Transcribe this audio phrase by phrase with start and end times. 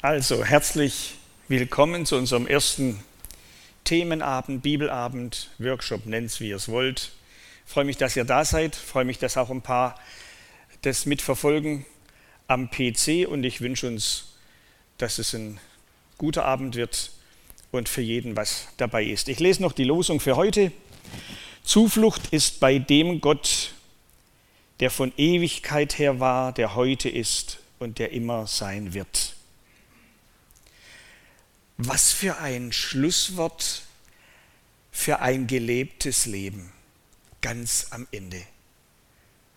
[0.00, 1.14] Also herzlich
[1.48, 3.02] willkommen zu unserem ersten
[3.82, 7.10] Themenabend, Bibelabend, Workshop, nennt es wie ihr es wollt.
[7.66, 9.98] Ich freue mich, dass ihr da seid, ich freue mich, dass auch ein paar
[10.82, 11.84] das mitverfolgen
[12.46, 14.34] am PC und ich wünsche uns,
[14.98, 15.58] dass es ein
[16.16, 17.10] guter Abend wird
[17.72, 19.28] und für jeden was dabei ist.
[19.28, 20.70] Ich lese noch die Losung für heute.
[21.64, 23.72] Zuflucht ist bei dem Gott,
[24.78, 29.34] der von Ewigkeit her war, der heute ist und der immer sein wird.
[31.78, 33.82] Was für ein Schlusswort
[34.90, 36.72] für ein gelebtes Leben
[37.40, 38.42] ganz am Ende.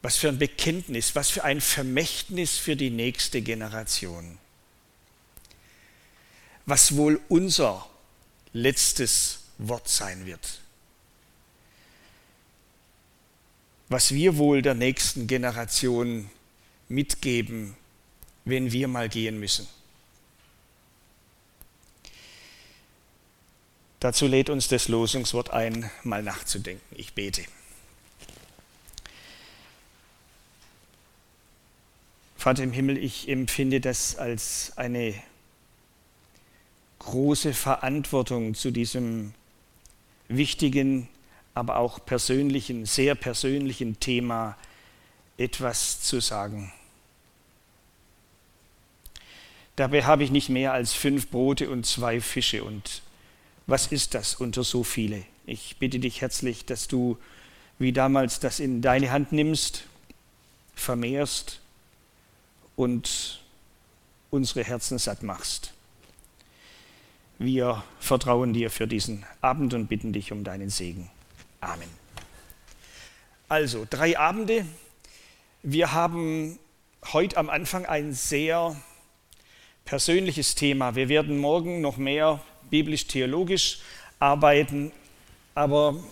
[0.04, 4.38] Was für ein Bekenntnis, was für ein Vermächtnis für die nächste Generation.
[6.68, 7.90] Was wohl unser
[8.54, 10.62] letztes Wort sein wird.
[13.90, 16.30] Was wir wohl der nächsten Generation
[16.88, 17.76] mitgeben,
[18.46, 19.68] wenn wir mal gehen müssen.
[24.02, 26.84] Dazu lädt uns das Losungswort ein, mal nachzudenken.
[26.98, 27.44] Ich bete.
[32.36, 35.14] Vater im Himmel, ich empfinde das als eine
[36.98, 39.36] große Verantwortung zu diesem
[40.28, 41.08] wichtigen,
[41.54, 44.58] aber auch persönlichen, sehr persönlichen Thema
[45.38, 46.74] etwas zu sagen.
[49.76, 53.04] Dabei habe ich nicht mehr als fünf Brote und zwei Fische und
[53.72, 55.24] was ist das unter so viele?
[55.46, 57.18] Ich bitte dich herzlich, dass du
[57.80, 59.86] wie damals das in deine Hand nimmst,
[60.76, 61.62] vermehrst
[62.76, 63.42] und
[64.30, 65.74] unsere Herzen satt machst.
[67.40, 71.10] Wir vertrauen dir für diesen Abend und bitten dich um deinen Segen.
[71.62, 71.90] Amen.
[73.48, 74.66] Also, drei Abende.
[75.64, 76.60] Wir haben
[77.14, 78.76] heute am Anfang ein sehr
[79.86, 80.96] persönliches Thema.
[80.96, 83.80] Wir werden morgen noch mehr biblisch-theologisch
[84.20, 84.92] arbeiten.
[85.54, 86.04] Aber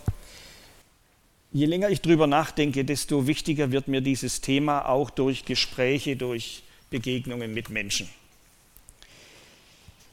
[1.51, 6.61] je länger ich darüber nachdenke, desto wichtiger wird mir dieses Thema auch durch Gespräche, durch
[6.91, 8.07] Begegnungen mit Menschen.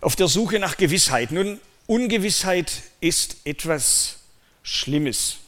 [0.00, 1.32] Auf der Suche nach Gewissheit.
[1.32, 4.20] Nun, Ungewissheit ist etwas
[4.62, 5.38] Schlimmes.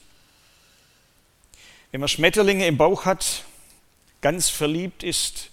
[1.90, 3.44] Wenn man Schmetterlinge im Bauch hat,
[4.20, 5.50] ganz verliebt ist,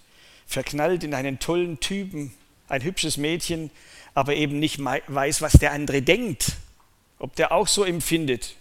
[0.47, 2.33] verknallt in einen tollen Typen,
[2.67, 3.71] ein hübsches Mädchen,
[4.15, 6.53] aber eben nicht weiß, was der andere denkt,
[7.19, 8.55] ob der auch so empfindet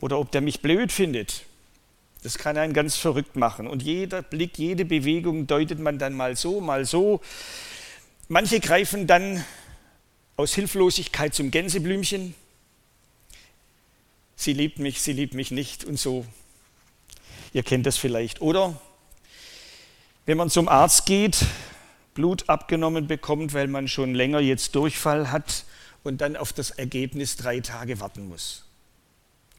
[0.00, 1.44] oder ob der mich blöd findet.
[2.22, 3.68] Das kann einen ganz verrückt machen.
[3.68, 7.20] Und jeder Blick, jede Bewegung deutet man dann mal so, mal so.
[8.26, 9.44] Manche greifen dann
[10.36, 12.34] aus Hilflosigkeit zum Gänseblümchen.
[14.34, 16.26] Sie liebt mich, sie liebt mich nicht und so.
[17.52, 18.40] Ihr kennt das vielleicht.
[18.40, 18.78] Oder
[20.26, 21.46] wenn man zum Arzt geht
[22.16, 25.64] Blut abgenommen bekommt, weil man schon länger jetzt Durchfall hat
[26.02, 28.64] und dann auf das Ergebnis drei Tage warten muss.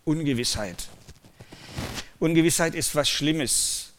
[0.03, 0.90] Ungewissheit.
[2.19, 3.94] Ungewissheit ist was Schlimmes.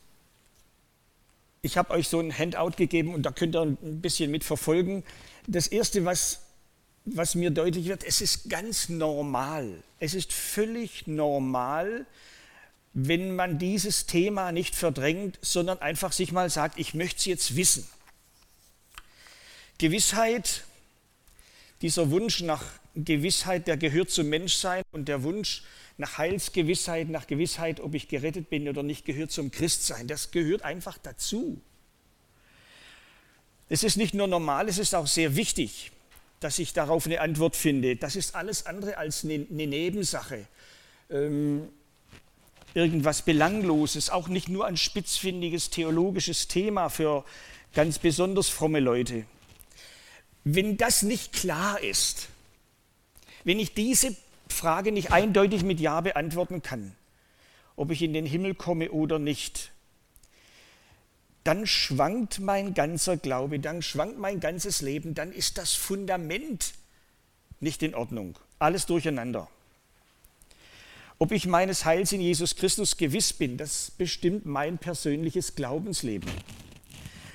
[1.63, 5.05] Ich habe euch so ein Handout gegeben und da könnt ihr ein bisschen mitverfolgen.
[5.47, 6.41] Das Erste, was,
[7.05, 9.83] was mir deutlich wird, es ist ganz normal.
[10.01, 12.07] Es ist völlig normal,
[12.93, 17.57] wenn man dieses Thema nicht verdrängt, sondern einfach sich mal sagt, ich möchte es jetzt
[17.57, 17.87] wissen.
[19.79, 20.65] Gewissheit,
[21.83, 22.65] dieser Wunsch nach
[22.97, 25.63] Gewissheit, der gehört zum Menschsein und der Wunsch
[25.99, 30.09] nach Heilsgewissheit, nach Gewissheit, ob ich gerettet bin oder nicht, gehört zum Christsein.
[30.09, 31.61] Das gehört einfach dazu.
[33.69, 35.93] Es ist nicht nur normal, es ist auch sehr wichtig,
[36.41, 37.97] dass ich darauf eine Antwort finde.
[37.97, 40.47] Das ist alles andere als eine, Nebensache.
[41.11, 41.69] Ähm,
[42.75, 47.25] irgendwas Belangloses, auch nicht nur ein spitzfindiges theologisches Thema für
[47.75, 49.25] ganz besonders fromme Leute.
[50.51, 52.29] Wenn das nicht klar ist,
[53.45, 54.17] wenn ich diese
[54.49, 56.95] Frage nicht eindeutig mit Ja beantworten kann,
[57.77, 59.73] ob ich in den Himmel komme oder nicht,
[61.45, 66.73] dann schwankt mein ganzer Glaube, dann schwankt mein ganzes Leben, dann ist das Fundament
[67.61, 68.39] nicht in Ordnung.
[68.59, 69.49] Alles durcheinander.
[71.19, 76.31] Ob ich meines Heils in Jesus Christus gewiss bin, das bestimmt mein persönliches Glaubensleben.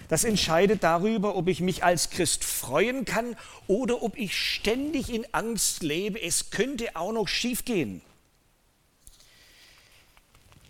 [0.07, 3.35] Das entscheidet darüber, ob ich mich als Christ freuen kann
[3.67, 8.01] oder ob ich ständig in Angst lebe, es könnte auch noch schiefgehen.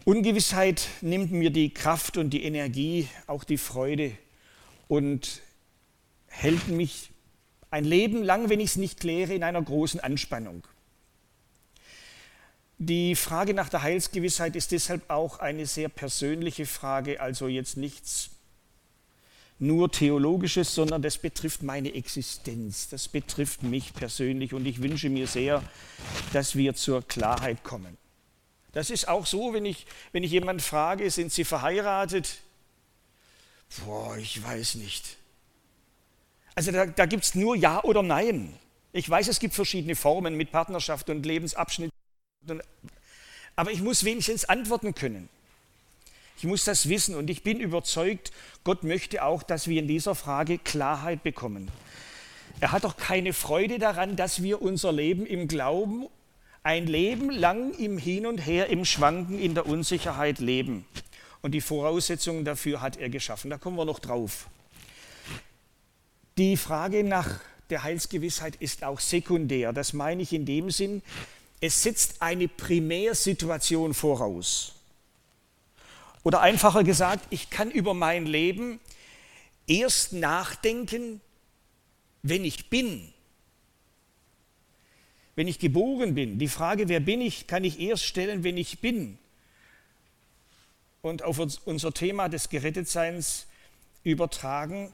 [0.06, 4.12] Ungewissheit nimmt mir die Kraft und die Energie, auch die Freude
[4.88, 5.42] und
[6.28, 7.10] hält mich
[7.72, 10.68] ein Leben lang, wenn ich es nicht kläre, in einer großen Anspannung.
[12.80, 18.33] Die Frage nach der Heilsgewissheit ist deshalb auch eine sehr persönliche Frage, also jetzt nichts
[19.64, 25.28] nur Theologisches, sondern das betrifft meine Existenz, das betrifft mich persönlich und ich wünsche mir
[25.28, 25.64] sehr,
[26.34, 27.98] dass wir zur Klarheit kommen.
[28.74, 32.40] Das ist auch so, wenn ich, wenn ich jemanden frage, sind Sie verheiratet?
[33.86, 35.18] Boah, ich weiß nicht.
[36.56, 38.54] Also da, da gibt es nur Ja oder Nein.
[38.92, 41.92] Ich weiß, es gibt verschiedene Formen mit Partnerschaft und Lebensabschnitt,
[43.56, 45.30] aber ich muss wenigstens antworten können.
[46.44, 48.34] Ich muss das wissen und ich bin überzeugt,
[48.66, 51.72] Gott möchte auch, dass wir in dieser Frage Klarheit bekommen.
[52.60, 56.08] Er hat doch keine Freude daran, dass wir unser Leben im Glauben
[56.62, 60.86] ein Leben lang im Hin und Her, im Schwanken, in der Unsicherheit leben.
[61.42, 63.50] Und die Voraussetzungen dafür hat er geschaffen.
[63.50, 64.50] Da kommen wir noch drauf.
[66.38, 69.72] Die Frage nach der Heilsgewissheit ist auch sekundär.
[69.72, 71.04] Das meine ich in dem Sinn,
[71.62, 74.74] es setzt eine Primärsituation voraus.
[76.24, 78.80] Oder einfacher gesagt, ich kann über mein Leben
[79.68, 81.22] erst nachdenken,
[82.22, 83.14] wenn ich bin.
[85.36, 86.40] Wenn ich geboren bin.
[86.40, 89.18] Die Frage, wer bin ich, kann ich erst stellen, wenn ich bin.
[91.02, 93.48] Und auf unser Thema des Gerettetseins
[94.04, 94.94] übertragen,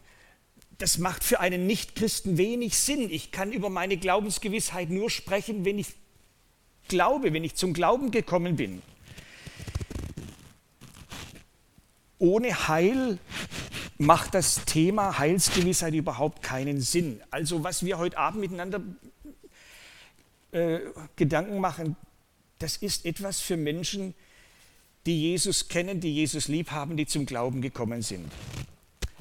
[0.79, 3.11] das macht für einen Nichtchristen wenig Sinn.
[3.11, 5.89] Ich kann über meine Glaubensgewissheit nur sprechen, wenn ich
[6.87, 8.81] glaube, wenn ich zum Glauben gekommen bin.
[12.19, 13.17] Ohne Heil
[13.97, 17.21] macht das Thema Heilsgewissheit überhaupt keinen Sinn.
[17.31, 18.81] Also was wir heute Abend miteinander
[20.51, 20.79] äh,
[21.15, 21.95] Gedanken machen,
[22.59, 24.13] das ist etwas für Menschen,
[25.05, 28.31] die Jesus kennen, die Jesus lieb haben, die zum Glauben gekommen sind.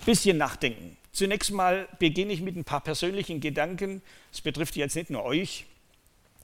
[0.05, 0.97] Bisschen nachdenken.
[1.13, 4.03] Zunächst mal beginne ich mit ein paar persönlichen Gedanken.
[4.33, 5.67] Es betrifft jetzt nicht nur euch.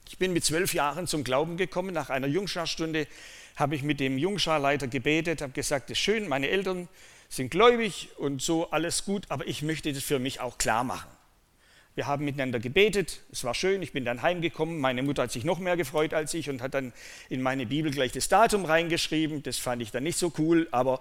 [0.07, 3.07] Ich bin mit zwölf Jahren zum Glauben gekommen nach einer Jungscharstunde
[3.55, 6.87] habe ich mit dem Jungscharleiter gebetet, habe gesagt, das ist schön, meine Eltern
[7.29, 11.09] sind gläubig und so alles gut, aber ich möchte das für mich auch klar machen.
[11.95, 15.45] Wir haben miteinander gebetet, es war schön, ich bin dann heimgekommen, meine Mutter hat sich
[15.45, 16.91] noch mehr gefreut als ich und hat dann
[17.29, 20.99] in meine Bibel gleich das Datum reingeschrieben, das fand ich dann nicht so cool, aber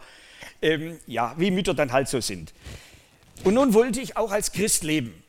[0.63, 2.55] ähm, ja, wie Mütter dann halt so sind.
[3.43, 5.24] Und nun wollte ich auch als Christ leben.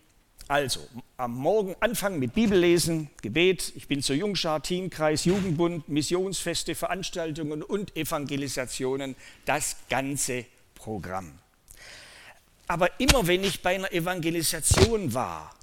[0.47, 0.87] Also,
[1.17, 3.73] am Morgen anfangen mit Bibellesen, Gebet.
[3.75, 9.15] Ich bin zur Jungschar, Teamkreis, Jugendbund, Missionsfeste, Veranstaltungen und Evangelisationen.
[9.45, 10.45] Das ganze
[10.75, 11.39] Programm.
[12.67, 15.55] Aber immer wenn ich bei einer Evangelisation war,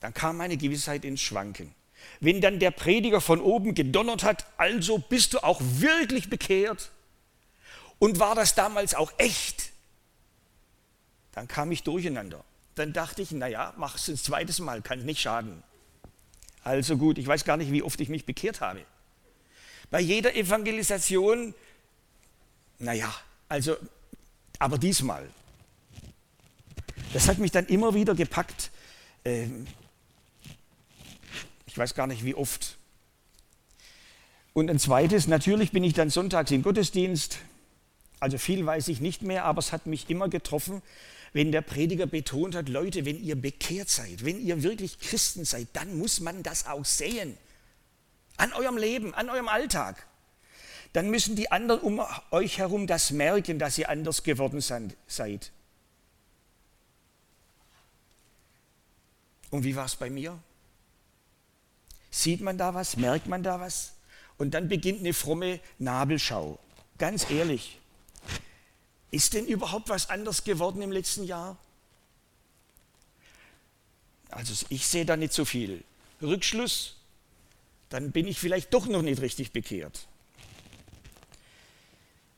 [0.00, 1.72] dann kam meine Gewissheit ins Schwanken.
[2.18, 6.90] Wenn dann der Prediger von oben gedonnert hat, also bist du auch wirklich bekehrt?
[8.00, 9.70] Und war das damals auch echt?
[11.32, 12.44] Dann kam ich durcheinander
[12.76, 15.62] dann dachte ich, naja, mach es ein zweites Mal, kann nicht schaden.
[16.62, 18.84] Also gut, ich weiß gar nicht, wie oft ich mich bekehrt habe.
[19.90, 21.54] Bei jeder Evangelisation,
[22.78, 23.12] naja,
[23.48, 23.76] also,
[24.58, 25.28] aber diesmal.
[27.12, 28.70] Das hat mich dann immer wieder gepackt.
[29.24, 29.66] Ähm,
[31.66, 32.76] ich weiß gar nicht, wie oft.
[34.52, 37.38] Und ein zweites, natürlich bin ich dann sonntags im Gottesdienst.
[38.20, 40.82] Also viel weiß ich nicht mehr, aber es hat mich immer getroffen,
[41.32, 45.68] wenn der Prediger betont hat, Leute, wenn ihr bekehrt seid, wenn ihr wirklich Christen seid,
[45.72, 47.36] dann muss man das auch sehen.
[48.36, 50.06] An eurem Leben, an eurem Alltag.
[50.92, 55.52] Dann müssen die anderen um euch herum das merken, dass ihr anders geworden seid.
[59.50, 60.38] Und wie war es bei mir?
[62.10, 62.96] Sieht man da was?
[62.96, 63.92] Merkt man da was?
[64.38, 66.58] Und dann beginnt eine fromme Nabelschau.
[66.98, 67.78] Ganz ehrlich,
[69.16, 71.56] ist denn überhaupt was anders geworden im letzten Jahr?
[74.30, 75.82] Also ich sehe da nicht so viel.
[76.20, 76.96] Rückschluss,
[77.88, 80.06] dann bin ich vielleicht doch noch nicht richtig bekehrt.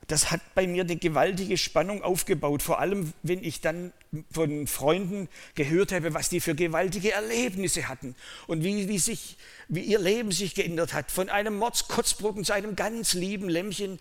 [0.06, 3.92] Das hat bei mir eine gewaltige Spannung aufgebaut, vor allem wenn ich dann
[4.30, 8.14] von Freunden gehört habe, was die für gewaltige Erlebnisse hatten
[8.46, 9.36] und wie, wie, sich,
[9.68, 13.98] wie ihr Leben sich geändert hat, von einem Mordskotzbrocken zu einem ganz lieben Lämmchen.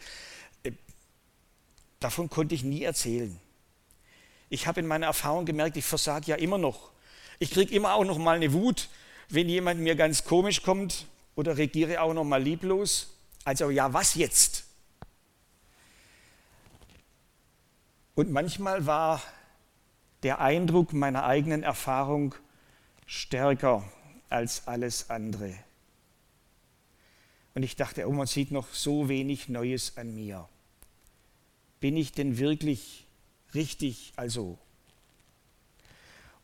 [2.00, 3.40] Davon konnte ich nie erzählen.
[4.50, 6.92] Ich habe in meiner Erfahrung gemerkt, ich versage ja immer noch.
[7.40, 8.90] Ich kriege immer auch noch mal eine Wut,
[9.30, 13.14] wenn jemand mir ganz komisch kommt oder regiere auch noch mal lieblos.
[13.44, 14.66] Also ja, was jetzt?
[18.16, 19.22] Und manchmal war
[20.24, 22.34] der Eindruck meiner eigenen Erfahrung
[23.06, 23.84] stärker
[24.30, 25.56] als alles andere.
[27.54, 30.48] Und ich dachte, oh, man sieht noch so wenig Neues an mir
[31.80, 33.06] bin ich denn wirklich
[33.54, 34.58] richtig, also.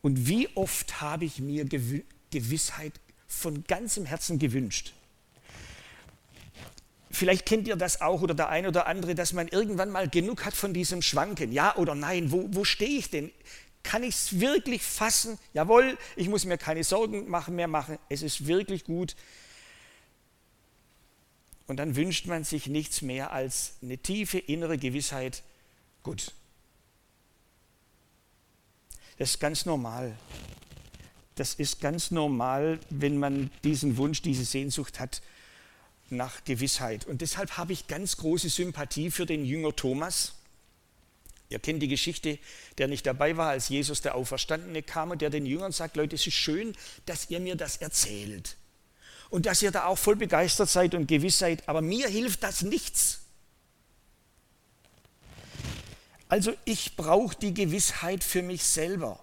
[0.02, 1.64] Und wie oft habe ich mir
[2.30, 2.92] Gewissheit
[3.26, 4.92] von ganzem Herzen gewünscht.
[7.10, 10.44] vielleicht kennt ihr das auch oder der eine oder andere, dass man irgendwann mal genug
[10.44, 11.52] hat von diesem Schwanken.
[11.52, 13.30] Ja oder nein, wo, wo stehe ich denn?
[13.84, 15.38] Kann ich es wirklich fassen?
[15.52, 17.98] Jawohl, ich muss mir keine Sorgen machen, mehr machen.
[18.08, 19.14] Es ist wirklich gut.
[21.66, 25.42] Und dann wünscht man sich nichts mehr als eine tiefe innere Gewissheit,
[26.02, 26.32] gut.
[29.18, 30.16] Das ist ganz normal.
[31.36, 35.22] Das ist ganz normal, wenn man diesen Wunsch, diese Sehnsucht hat
[36.10, 37.06] nach Gewissheit.
[37.06, 40.34] Und deshalb habe ich ganz große Sympathie für den Jünger Thomas.
[41.48, 42.38] Ihr kennt die Geschichte,
[42.78, 46.16] der nicht dabei war, als Jesus der Auferstandene kam und der den Jüngern sagt, Leute,
[46.16, 46.74] es ist schön,
[47.06, 48.56] dass ihr mir das erzählt.
[49.30, 52.62] Und dass ihr da auch voll begeistert seid und gewiss seid, aber mir hilft das
[52.62, 53.20] nichts.
[56.28, 59.22] Also ich brauche die Gewissheit für mich selber.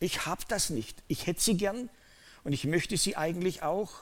[0.00, 1.02] Ich habe das nicht.
[1.08, 1.88] Ich hätte sie gern
[2.44, 3.92] und ich möchte sie eigentlich auch.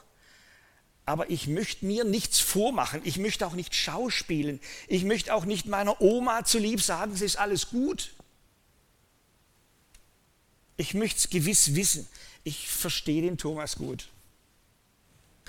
[1.05, 3.01] Aber ich möchte mir nichts vormachen.
[3.03, 4.59] Ich möchte auch nicht schauspielen.
[4.87, 8.13] Ich möchte auch nicht meiner Oma zulieb sagen, es ist alles gut.
[10.77, 12.07] Ich möchte es gewiss wissen.
[12.43, 14.07] Ich verstehe den Thomas gut.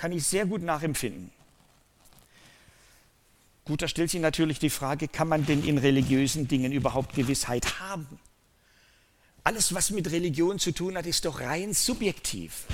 [0.03, 1.31] Kann ich sehr gut nachempfinden.
[3.63, 7.79] Gut, da stellt sich natürlich die Frage, kann man denn in religiösen Dingen überhaupt Gewissheit
[7.79, 8.19] haben?
[9.45, 12.65] Alles, was mit Religion zu tun hat, ist doch rein subjektiv.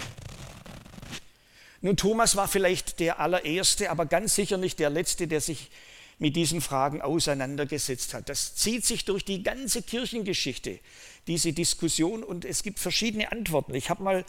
[1.81, 5.69] Nun, Thomas war vielleicht der allererste, aber ganz sicher nicht der letzte, der sich
[6.17, 8.27] mit diesen Fragen auseinandergesetzt hat.
[8.27, 10.79] Das zieht sich durch die ganze Kirchengeschichte,
[11.27, 13.75] diese Diskussion, und es gibt verschiedene Antworten.
[13.75, 14.25] Ich habe mal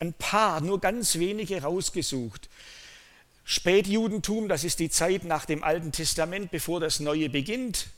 [0.00, 2.48] ein paar, nur ganz wenige rausgesucht.
[3.44, 7.88] Spätjudentum, das ist die Zeit nach dem Alten Testament, bevor das Neue beginnt.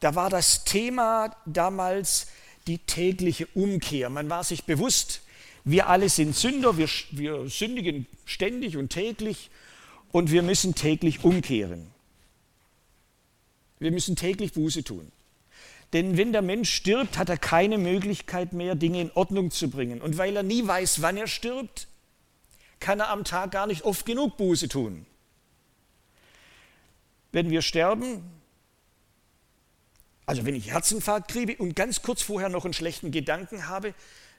[0.00, 2.26] Da war das Thema damals
[2.66, 4.10] die tägliche Umkehr.
[4.10, 5.22] Man war sich bewusst,
[5.64, 9.50] wir alle sind Sünder, wir, wir sündigen ständig und täglich
[10.10, 11.86] und wir müssen täglich umkehren.
[13.78, 15.10] Wir müssen täglich Buße tun.
[15.92, 20.00] Denn wenn der Mensch stirbt, hat er keine Möglichkeit mehr, Dinge in Ordnung zu bringen.
[20.00, 21.86] Und weil er nie weiß, wann er stirbt,
[22.80, 25.06] kann er am Tag gar nicht oft genug Buße tun.
[27.30, 28.22] Wenn wir sterben,
[30.24, 33.94] also wenn ich Herzinfarkt kriege und ganz kurz vorher noch einen schlechten Gedanken habe,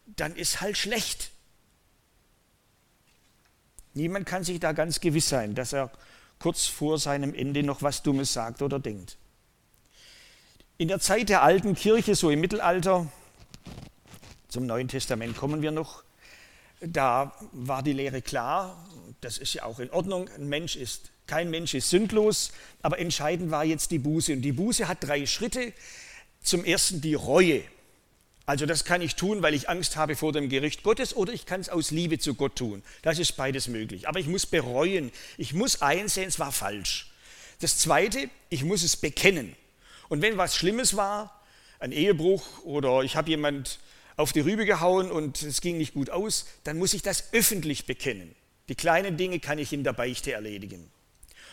[0.05, 1.31] dann ist halt schlecht.
[3.93, 5.91] Niemand kann sich da ganz gewiss sein, dass er
[6.39, 9.17] kurz vor seinem Ende noch was Dummes sagt oder denkt.
[10.83, 13.09] In der Zeit der alten Kirche, so im Mittelalter,
[14.49, 16.03] zum Neuen Testament kommen wir noch,
[16.81, 18.85] da war die Lehre klar,
[19.21, 23.49] das ist ja auch in Ordnung, ein Mensch ist kein Mensch ist sündlos, aber entscheidend
[23.49, 24.33] war jetzt die Buße.
[24.33, 25.71] Und die Buße hat drei Schritte.
[26.41, 27.63] Zum ersten die Reue.
[28.45, 31.45] Also das kann ich tun, weil ich Angst habe vor dem Gericht Gottes oder ich
[31.45, 32.83] kann es aus Liebe zu Gott tun.
[33.03, 34.09] Das ist beides möglich.
[34.09, 35.13] Aber ich muss bereuen.
[35.37, 37.09] Ich muss einsehen, es war falsch.
[37.61, 39.55] Das Zweite, ich muss es bekennen.
[40.09, 41.41] Und wenn was Schlimmes war,
[41.79, 43.79] ein Ehebruch oder ich habe jemand
[44.15, 47.85] auf die Rübe gehauen und es ging nicht gut aus, dann muss ich das öffentlich
[47.85, 48.35] bekennen.
[48.69, 50.89] Die kleinen Dinge kann ich in der Beichte erledigen.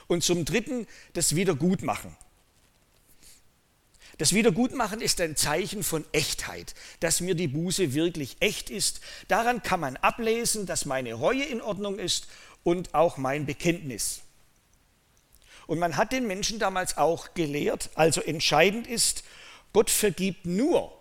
[0.06, 2.16] Und zum Dritten das Wiedergutmachen.
[4.18, 9.00] Das Wiedergutmachen ist ein Zeichen von Echtheit, dass mir die Buße wirklich echt ist.
[9.28, 12.26] Daran kann man ablesen, dass meine Reue in Ordnung ist
[12.62, 14.20] und auch mein Bekenntnis.
[15.70, 19.22] Und man hat den Menschen damals auch gelehrt, also entscheidend ist,
[19.72, 20.92] Gott vergibt nur,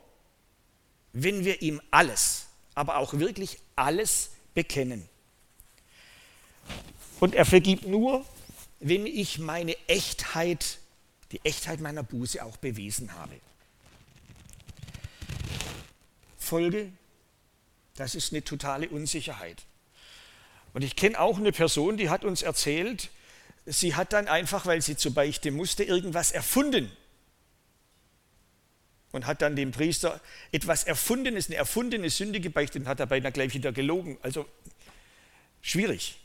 [1.11, 2.45] wenn wir ihm alles,
[2.75, 5.09] aber auch wirklich alles bekennen.
[7.19, 8.23] Und er vergibt nur,
[8.79, 10.77] wenn ich meine Echtheit,
[11.31, 13.33] die Echtheit meiner Buße auch bewiesen habe.
[16.37, 16.91] Folge,
[17.95, 19.63] das ist eine totale Unsicherheit.
[20.75, 23.09] Und ich kenne auch eine Person, die hat uns erzählt,
[23.71, 26.91] sie hat dann einfach, weil sie zur Beichte musste, irgendwas erfunden.
[29.11, 30.21] Und hat dann dem Priester
[30.51, 34.17] etwas Erfundenes, eine erfundene Sünde gebeichtet und hat dabei dann gleich wieder gelogen.
[34.21, 34.45] Also
[35.61, 36.19] schwierig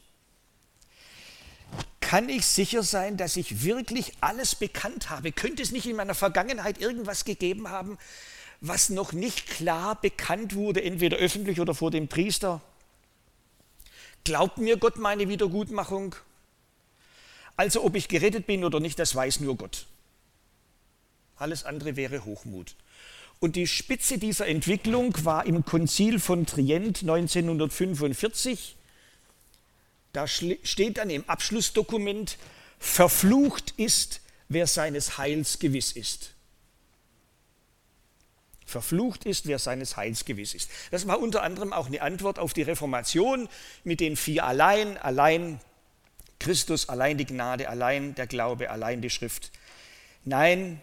[2.15, 5.33] kann ich sicher sein, dass ich wirklich alles bekannt habe?
[5.33, 7.99] Könnte es nicht in meiner Vergangenheit irgendwas gegeben haben,
[8.61, 12.61] was noch nicht klar bekannt wurde, entweder öffentlich oder vor dem Priester?
[14.23, 16.15] Glaubt mir Gott meine Wiedergutmachung?
[17.57, 19.87] Also ob ich gerettet bin oder nicht, das weiß nur Gott.
[21.37, 22.75] Alles andere wäre Hochmut.
[23.41, 28.77] Und die Spitze dieser Entwicklung war im Konzil von Trient 1945
[30.15, 32.39] da steht dann im Abschlussdokument,
[32.79, 36.31] verflucht ist, wer seines Heils gewiss ist.
[38.65, 40.71] Verflucht ist, wer seines Heils gewiss ist.
[40.93, 43.49] Das war unter anderem auch eine Antwort auf die Reformation
[43.83, 44.97] mit den vier Allein.
[44.99, 45.61] Allein
[46.45, 49.51] Christus, allein die Gnade, allein der Glaube, allein die Schrift.
[50.25, 50.79] Nein,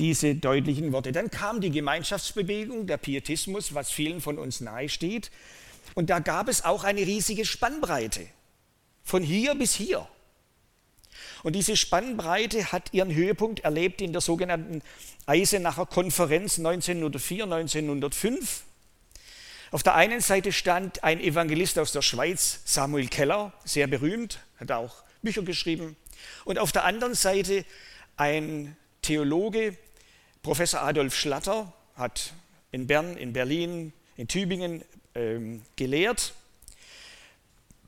[0.00, 1.12] diese deutlichen Worte.
[1.12, 5.30] Dann kam die Gemeinschaftsbewegung, der Pietismus, was vielen von uns nahe steht.
[5.94, 8.26] Und da gab es auch eine riesige Spannbreite,
[9.04, 10.08] von hier bis hier.
[11.44, 14.82] Und diese Spannbreite hat ihren Höhepunkt erlebt in der sogenannten
[15.26, 18.64] Eisenacher Konferenz 1904, 1905.
[19.70, 24.70] Auf der einen Seite stand ein Evangelist aus der Schweiz, Samuel Keller, sehr berühmt, hat
[24.70, 25.96] auch Bücher geschrieben.
[26.44, 27.64] Und auf der anderen Seite
[28.16, 29.76] ein Theologe,
[30.42, 32.32] Professor Adolf Schlatter, hat
[32.70, 36.34] in Bern, in Berlin, in Tübingen ähm, gelehrt.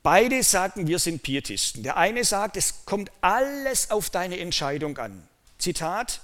[0.03, 1.83] Beide sagten, wir sind Pietisten.
[1.83, 5.27] Der eine sagt, es kommt alles auf deine Entscheidung an.
[5.59, 6.21] Zitat,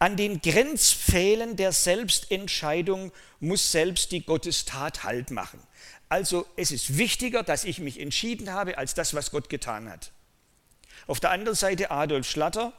[0.00, 5.62] an den Grenzpfählen der Selbstentscheidung muss selbst die Gottestat Halt machen.
[6.08, 10.10] Also es ist wichtiger, dass ich mich entschieden habe, als das, was Gott getan hat.
[11.06, 12.72] Auf der anderen Seite Adolf Schlatter,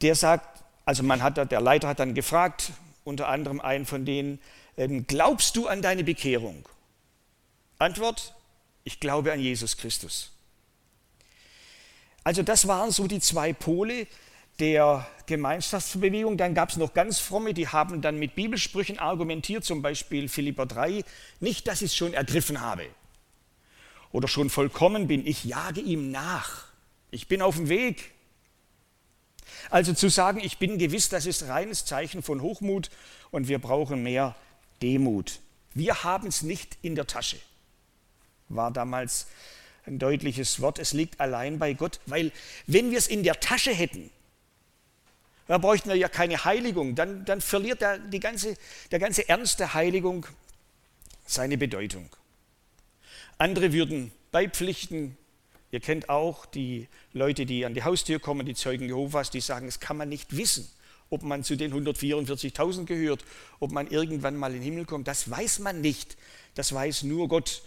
[0.00, 2.70] der sagt, also man hat, der Leiter hat dann gefragt,
[3.02, 4.40] unter anderem einen von denen,
[4.76, 6.68] ähm, glaubst du an deine Bekehrung?
[7.78, 8.34] Antwort,
[8.84, 10.30] ich glaube an Jesus Christus.
[12.22, 14.06] Also das waren so die zwei Pole
[14.60, 16.36] der Gemeinschaftsbewegung.
[16.36, 20.66] Dann gab es noch ganz fromme, die haben dann mit Bibelsprüchen argumentiert, zum Beispiel Philipper
[20.66, 21.02] 3,
[21.40, 22.86] nicht, dass ich es schon ergriffen habe
[24.12, 26.66] oder schon vollkommen bin, ich jage ihm nach.
[27.10, 28.12] Ich bin auf dem Weg.
[29.70, 32.90] Also zu sagen, ich bin gewiss, das ist reines Zeichen von Hochmut
[33.30, 34.36] und wir brauchen mehr
[34.82, 35.40] Demut.
[35.74, 37.36] Wir haben es nicht in der Tasche
[38.50, 39.26] war damals
[39.86, 40.78] ein deutliches Wort.
[40.78, 42.32] Es liegt allein bei Gott, weil
[42.66, 44.10] wenn wir es in der Tasche hätten,
[45.50, 48.54] da bräuchten wir ja keine Heiligung, dann, dann verliert der, die ganze,
[48.92, 50.24] der ganze Ernst der Heiligung
[51.26, 52.08] seine Bedeutung.
[53.36, 55.16] Andere würden beipflichten.
[55.72, 59.66] Ihr kennt auch die Leute, die an die Haustür kommen, die Zeugen Jehovas, die sagen,
[59.66, 60.70] es kann man nicht wissen,
[61.08, 63.24] ob man zu den 144.000 gehört,
[63.58, 65.08] ob man irgendwann mal in den Himmel kommt.
[65.08, 66.16] Das weiß man nicht.
[66.54, 67.62] Das weiß nur Gott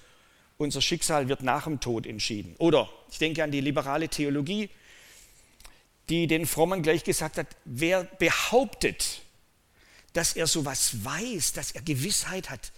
[0.56, 2.56] unser Schicksal wird nach dem Tod entschieden.
[2.60, 4.70] Oder ich denke an die liberale Theologie,
[6.10, 9.22] die den Frommen gleich gesagt hat, wer behauptet,
[10.14, 12.72] dass er sowas weiß, dass er Gewissheit hat,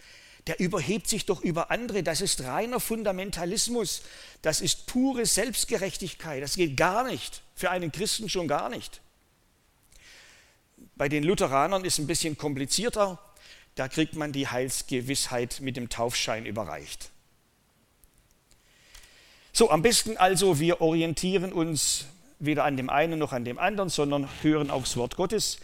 [0.48, 2.04] der überhebt sich doch über andere.
[2.04, 4.04] Das ist reiner Fundamentalismus.
[4.42, 6.44] Das ist pure Selbstgerechtigkeit.
[6.44, 7.42] Das geht gar nicht.
[7.56, 9.02] Für einen Christen schon gar nicht.
[10.96, 13.20] Bei den Lutheranern ist es ein bisschen komplizierter.
[13.74, 17.10] Da kriegt man die Heilsgewissheit mit dem Taufschein überreicht.
[19.52, 22.06] So, am besten also, wir orientieren uns
[22.40, 25.58] weder an dem einen noch an dem anderen, sondern hören aufs Wort Gottes.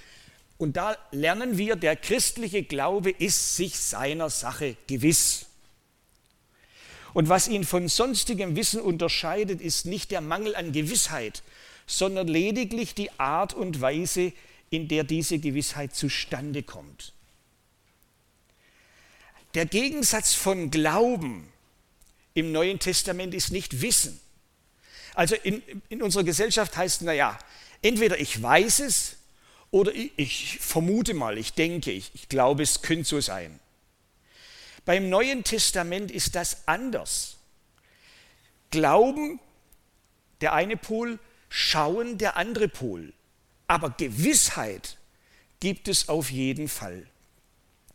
[0.57, 5.47] Und da lernen wir, der christliche Glaube ist sich seiner Sache gewiss.
[7.13, 11.43] Und was ihn von sonstigem Wissen unterscheidet, ist nicht der Mangel an Gewissheit,
[11.88, 14.31] sondern lediglich die Art und Weise,
[14.69, 17.12] in der diese Gewissheit zustande kommt.
[19.53, 21.51] Der Gegensatz von Glauben
[22.34, 24.20] im Neuen Testament ist nicht Wissen.
[25.13, 27.38] Also in, in unserer Gesellschaft heißt, naja,
[27.82, 29.17] entweder ich weiß es
[29.69, 33.60] oder ich, ich vermute mal, ich denke, ich, ich glaube, es könnte so sein.
[34.86, 37.38] Beim Neuen Testament ist das anders.
[38.71, 39.39] Glauben,
[40.41, 41.19] der eine Pol,
[41.50, 43.13] Schauen, der andere Pol.
[43.67, 44.97] Aber Gewissheit
[45.60, 47.06] gibt es auf jeden Fall.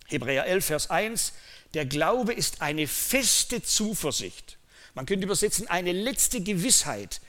[0.06, 1.32] Hebräer 11, Vers 1,
[1.74, 4.58] der Glaube ist eine feste Zuversicht.
[4.96, 7.20] Man könnte übersetzen, eine letzte Gewissheit,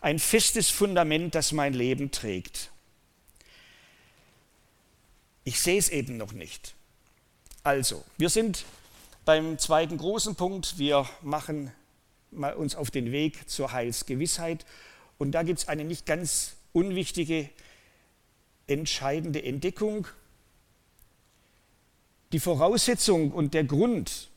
[0.00, 2.72] ein festes Fundament, das mein Leben trägt.
[5.44, 6.74] Ich sehe es eben noch nicht.
[7.62, 8.64] Also, wir sind
[9.24, 10.76] beim zweiten großen Punkt.
[10.76, 11.70] Wir machen
[12.32, 14.66] uns auf den Weg zur Heilsgewissheit.
[15.16, 17.48] Und da gibt es eine nicht ganz unwichtige,
[18.66, 20.08] entscheidende Entdeckung.
[22.32, 24.30] Die Voraussetzung und der Grund,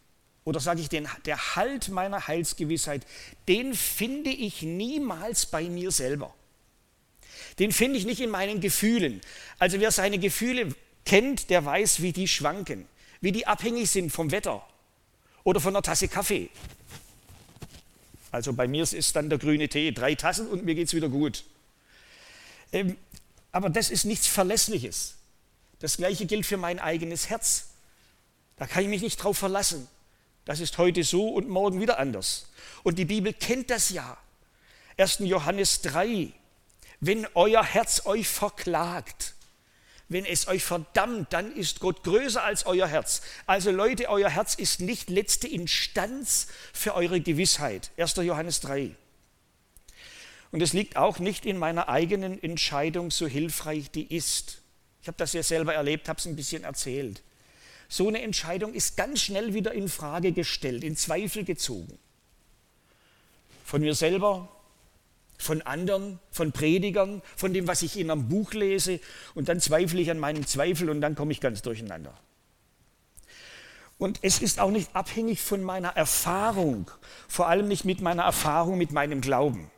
[0.48, 3.06] oder sage ich den, der Halt meiner Heilsgewissheit,
[3.50, 6.34] den finde ich niemals bei mir selber.
[7.60, 9.20] Den finde ich nicht in meinen Gefühlen.
[9.60, 12.88] Also wer seine Gefühle kennt, der weiß, wie die schwanken,
[13.20, 14.66] wie die abhängig sind vom Wetter
[15.44, 16.50] oder von einer Tasse Kaffee.
[18.32, 21.10] Also bei mir ist dann der grüne Tee, drei Tassen und mir geht es wieder
[21.10, 21.44] gut.
[22.72, 22.96] Ähm,
[23.52, 25.16] aber das ist nichts Verlässliches.
[25.80, 27.68] Das gleiche gilt für mein eigenes Herz.
[28.56, 29.90] Da kann ich mich nicht drauf verlassen.
[30.48, 32.48] Das ist heute so und morgen wieder anders.
[32.84, 34.18] Und die Bibel kennt das ja.
[34.96, 35.20] 1.
[35.20, 36.32] Johannes 3.
[37.02, 39.34] Wenn euer Herz euch verklagt,
[40.08, 43.24] wenn es euch verdammt, dann ist Gott größer als euer Herz.
[43.46, 47.92] Also Leute, euer Herz ist nicht letzte Instanz für eure Gewissheit.
[47.98, 48.16] 1.
[48.16, 48.96] Johannes 3.
[50.54, 54.62] Und es liegt auch nicht in meiner eigenen Entscheidung, so hilfreich die ist.
[55.02, 57.22] Ich habe das ja selber erlebt, habe es ein bisschen erzählt.
[57.90, 61.98] So eine Entscheidung ist ganz schnell wieder in Frage gestellt, in Zweifel gezogen.
[63.64, 64.50] Von mir selber,
[65.38, 69.00] von anderen, von Predigern, von dem, was ich in einem Buch lese.
[69.36, 72.18] Und dann zweifle ich an meinem Zweifel und dann komme ich ganz durcheinander.
[73.98, 76.92] Und es ist auch nicht abhängig von meiner Erfahrung,
[77.28, 79.72] vor allem nicht mit meiner Erfahrung, mit meinem Glauben.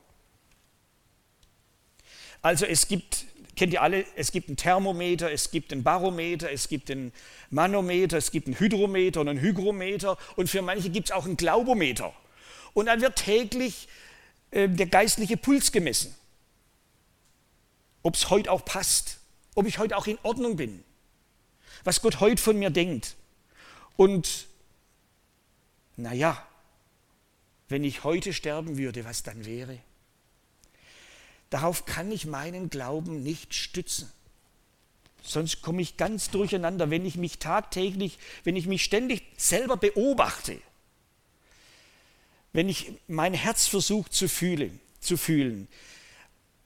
[2.42, 3.26] Also es gibt,
[3.60, 7.12] kennt ihr alle, es gibt ein Thermometer, es gibt ein Barometer, es gibt ein
[7.50, 11.36] Manometer, es gibt ein Hydrometer und ein Hygrometer und für manche gibt es auch ein
[11.36, 12.14] Glaubometer.
[12.74, 13.90] Und dann wird täglich
[14.52, 16.16] äh, der geistliche Puls gemessen.
[18.02, 19.20] Ob es heute auch passt,
[19.56, 20.82] ob ich heute auch in Ordnung bin,
[21.84, 23.18] was Gott heute von mir denkt.
[23.98, 24.48] Und
[25.98, 26.42] naja,
[27.68, 29.80] wenn ich heute sterben würde, was dann wäre?
[31.50, 34.12] Darauf kann ich meinen Glauben nicht stützen.
[35.24, 40.58] Sonst komme ich ganz durcheinander, wenn ich mich tagtäglich, wenn ich mich ständig selber beobachte,
[42.54, 45.68] wenn ich mein Herz versuche zu fühlen, zu fühlen,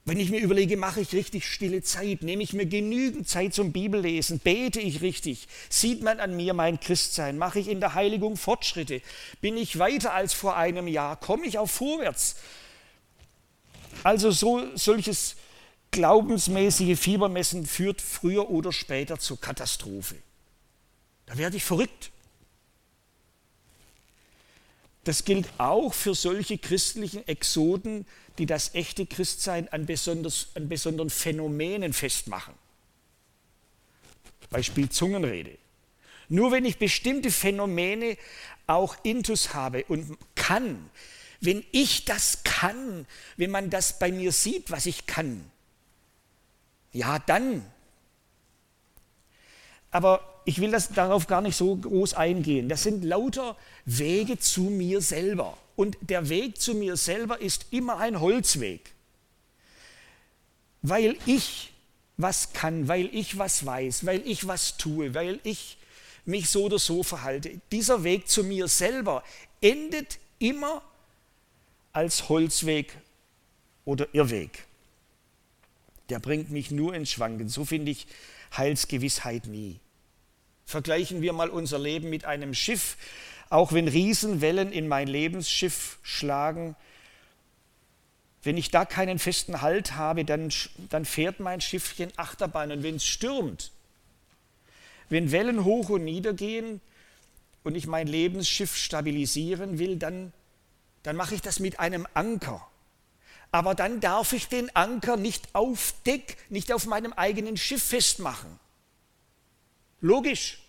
[0.06, 3.72] wenn ich mir überlege, mache ich richtig stille Zeit, nehme ich mir genügend Zeit zum
[3.72, 8.36] Bibellesen, bete ich richtig, sieht man an mir mein Christsein, mache ich in der Heiligung
[8.36, 9.00] Fortschritte,
[9.40, 12.36] bin ich weiter als vor einem Jahr, komme ich auch vorwärts.
[14.02, 15.36] Also so, solches
[15.90, 20.16] glaubensmäßige Fiebermessen führt früher oder später zur Katastrophe.
[21.26, 22.10] Da werde ich verrückt.
[25.04, 28.06] Das gilt auch für solche christlichen Exoden,
[28.38, 32.54] die das echte Christsein an, besonders, an besonderen Phänomenen festmachen.
[34.50, 35.58] Beispiel Zungenrede.
[36.28, 38.16] Nur wenn ich bestimmte Phänomene
[38.66, 40.90] auch intus habe und kann,
[41.44, 45.44] wenn ich das kann, wenn man das bei mir sieht, was ich kann,
[46.92, 47.64] ja dann.
[49.90, 52.68] Aber ich will das darauf gar nicht so groß eingehen.
[52.68, 55.56] Das sind lauter Wege zu mir selber.
[55.76, 58.92] Und der Weg zu mir selber ist immer ein Holzweg.
[60.82, 61.72] Weil ich
[62.16, 65.78] was kann, weil ich was weiß, weil ich was tue, weil ich
[66.24, 67.60] mich so oder so verhalte.
[67.72, 69.24] Dieser Weg zu mir selber
[69.60, 70.82] endet immer
[71.94, 72.94] als Holzweg
[73.86, 74.66] oder Irrweg.
[76.10, 77.48] Der bringt mich nur ins Schwanken.
[77.48, 78.06] So finde ich
[78.54, 79.80] Heilsgewissheit nie.
[80.66, 82.96] Vergleichen wir mal unser Leben mit einem Schiff.
[83.48, 86.76] Auch wenn Riesenwellen in mein Lebensschiff schlagen,
[88.42, 90.52] wenn ich da keinen festen Halt habe, dann,
[90.90, 92.72] dann fährt mein Schiffchen Achterbahn.
[92.72, 93.70] Und wenn es stürmt,
[95.08, 96.80] wenn Wellen hoch und nieder gehen
[97.62, 100.32] und ich mein Lebensschiff stabilisieren will, dann,
[101.04, 102.66] dann mache ich das mit einem Anker.
[103.52, 108.58] Aber dann darf ich den Anker nicht auf Deck, nicht auf meinem eigenen Schiff festmachen.
[110.00, 110.60] Logisch.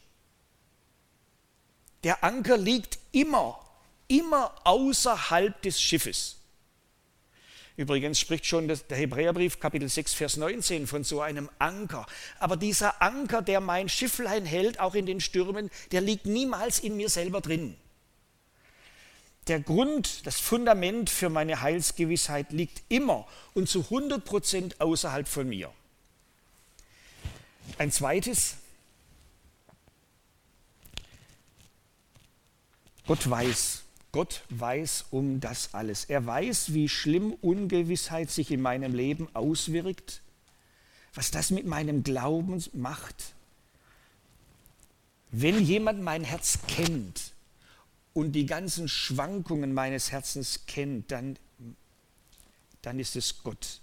[2.04, 3.60] Der Anker liegt immer,
[4.08, 6.38] immer außerhalb des Schiffes.
[7.78, 12.06] Übrigens spricht schon der Hebräerbrief Kapitel 6, Vers 19 von so einem Anker.
[12.40, 16.96] Aber dieser Anker, der mein Schifflein hält, auch in den Stürmen, der liegt niemals in
[16.96, 17.76] mir selber drin.
[19.48, 25.48] Der Grund, das Fundament für meine Heilsgewissheit liegt immer und zu 100 Prozent außerhalb von
[25.48, 25.72] mir.
[27.78, 28.56] Ein zweites,
[33.06, 36.06] Gott weiß, Gott weiß um das alles.
[36.06, 40.22] Er weiß, wie schlimm Ungewissheit sich in meinem Leben auswirkt,
[41.14, 43.36] was das mit meinem Glauben macht.
[45.30, 47.35] Wenn jemand mein Herz kennt
[48.16, 51.38] und die ganzen Schwankungen meines Herzens kennt, dann,
[52.82, 53.82] dann ist es Gott.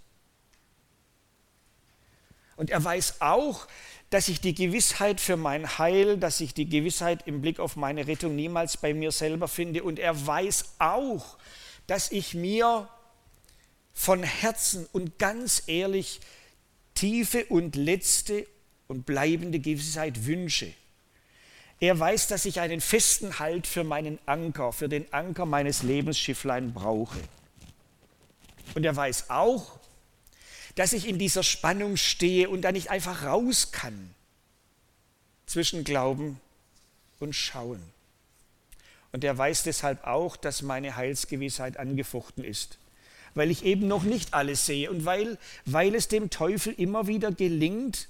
[2.56, 3.68] Und er weiß auch,
[4.08, 8.06] dass ich die Gewissheit für mein Heil, dass ich die Gewissheit im Blick auf meine
[8.06, 9.82] Rettung niemals bei mir selber finde.
[9.82, 11.36] Und er weiß auch,
[11.86, 12.88] dass ich mir
[13.92, 16.20] von Herzen und ganz ehrlich
[16.94, 18.46] tiefe und letzte
[18.88, 20.72] und bleibende Gewissheit wünsche.
[21.82, 26.72] Er weiß, dass ich einen festen Halt für meinen Anker, für den Anker meines Lebensschifflein
[26.72, 27.18] brauche.
[28.76, 29.80] Und er weiß auch,
[30.76, 34.14] dass ich in dieser Spannung stehe und da nicht einfach raus kann
[35.46, 36.40] zwischen Glauben
[37.18, 37.82] und Schauen.
[39.10, 42.78] Und er weiß deshalb auch, dass meine Heilsgewissheit angefochten ist,
[43.34, 47.32] weil ich eben noch nicht alles sehe und weil, weil es dem Teufel immer wieder
[47.32, 48.06] gelingt,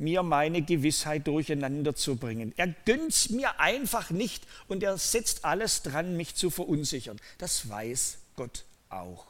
[0.00, 2.52] mir meine Gewissheit durcheinander zu bringen.
[2.56, 7.20] Er gönnt mir einfach nicht und er setzt alles dran, mich zu verunsichern.
[7.38, 9.26] Das weiß Gott auch.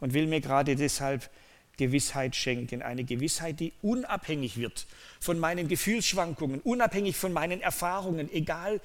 [0.00, 1.30] Und will mir gerade deshalb
[1.76, 4.86] Gewissheit schenken, eine Gewissheit, die unabhängig wird
[5.20, 8.80] von meinen Gefühlsschwankungen, unabhängig von meinen Erfahrungen, egal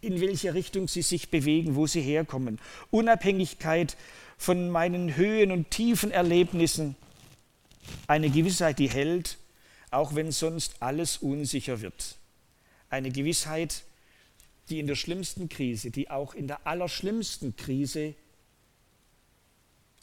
[0.00, 2.58] in welche Richtung sie sich bewegen, wo sie herkommen.
[2.90, 3.96] Unabhängigkeit
[4.38, 6.96] von meinen Höhen und tiefen Erlebnissen.
[8.06, 9.38] Eine Gewissheit, die hält,
[9.90, 12.16] auch wenn sonst alles unsicher wird.
[12.88, 13.82] Eine Gewissheit,
[14.68, 18.14] die in der schlimmsten Krise, die auch in der allerschlimmsten Krise,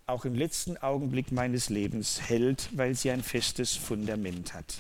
[0.05, 4.75] auch im letzten Augenblick meines Lebens hält, weil sie ein festes Fundament hat.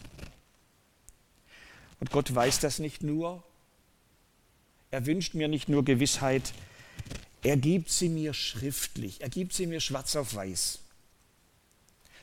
[1.99, 3.43] Und Gott weiß das nicht nur,
[4.89, 6.53] er wünscht mir nicht nur Gewissheit,
[7.43, 10.79] er gibt sie mir schriftlich, er gibt sie mir schwarz auf weiß.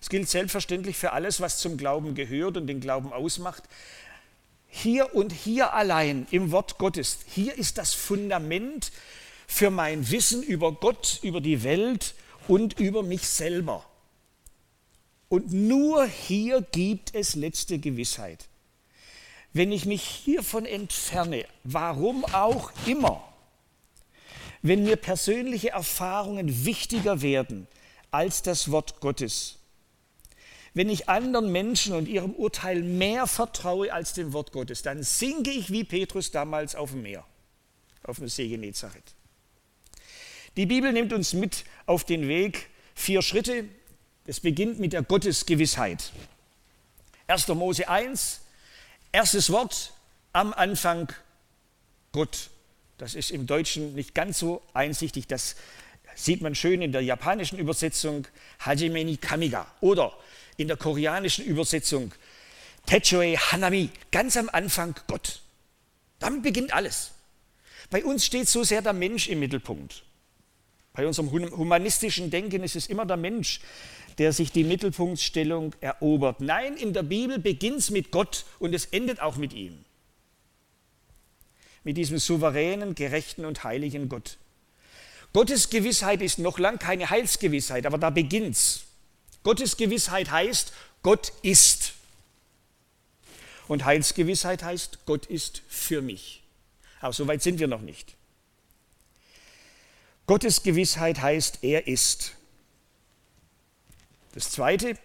[0.05, 3.63] Es gilt selbstverständlich für alles, was zum Glauben gehört und den Glauben ausmacht.
[4.69, 8.93] Hier und hier allein im Wort Gottes, hier ist das Fundament
[9.47, 12.15] für mein Wissen über Gott, über die Welt
[12.49, 13.83] und über mich selber.
[15.31, 18.45] Und nur hier gibt es letzte Gewissheit.
[19.55, 23.27] Wenn ich mich hiervon entferne, warum auch immer,
[24.61, 27.67] wenn mir persönliche Erfahrungen wichtiger werden
[28.11, 29.61] als das Wort Gottes,
[30.75, 35.51] wenn ich anderen Menschen und ihrem Urteil mehr vertraue als dem Wort Gottes, dann sinke
[35.51, 37.25] ich wie Petrus damals auf dem Meer,
[38.03, 39.15] auf dem See Genezareth.
[40.57, 43.65] Die Bibel nimmt uns mit auf den Weg, vier Schritte.
[44.27, 46.13] Es beginnt mit der Gottesgewissheit.
[47.29, 47.49] 1.
[47.49, 48.41] Mose 1,
[49.13, 49.93] Erstes Wort
[50.33, 51.13] am Anfang
[52.11, 52.51] Gott.
[52.99, 55.29] Das ist im Deutschen nicht ganz so einsichtig.
[55.29, 55.55] Das
[56.17, 58.27] sieht man schön in der japanischen Übersetzung
[58.61, 60.13] Hajime ni Kamiga oder
[60.57, 62.13] in der koreanischen Übersetzung
[62.87, 63.91] Techoe Hanami.
[64.11, 65.41] Ganz am Anfang Gott.
[66.19, 67.13] Damit beginnt alles.
[67.91, 70.05] Bei uns steht so sehr der Mensch im Mittelpunkt.
[70.93, 73.61] Bei unserem humanistischen Denken ist es immer der Mensch,
[74.19, 76.41] der sich die Mittelpunktstellung erobert.
[76.41, 79.85] Nein, in der Bibel beginnt es mit Gott und es endet auch mit ihm.
[81.83, 84.39] Mit diesem souveränen, gerechten und heiligen Gott.
[85.33, 88.85] Gottes Gewissheit ist noch lang keine Heilsgewissheit, aber da beginnt's.
[89.45, 91.93] Gottes Gewissheit heißt, Gott ist.
[93.69, 96.43] Und Heilsgewissheit heißt, Gott ist für mich.
[97.01, 98.15] Aber so weit sind wir noch nicht.
[100.27, 102.33] Gottes Gewissheit heißt, er ist.
[104.33, 104.99] Das Zweite,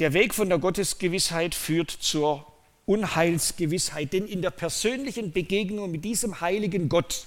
[0.00, 2.44] der Weg von der Gottesgewissheit führt zur
[2.86, 7.26] Unheilsgewissheit, denn in der persönlichen Begegnung mit diesem heiligen Gott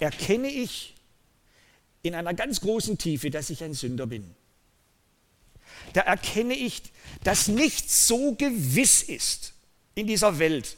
[0.00, 0.94] erkenne ich
[2.02, 4.34] in einer ganz großen Tiefe, dass ich ein Sünder bin.
[5.92, 6.82] Da erkenne ich,
[7.24, 9.54] dass nichts so gewiss ist
[9.94, 10.76] in dieser Welt,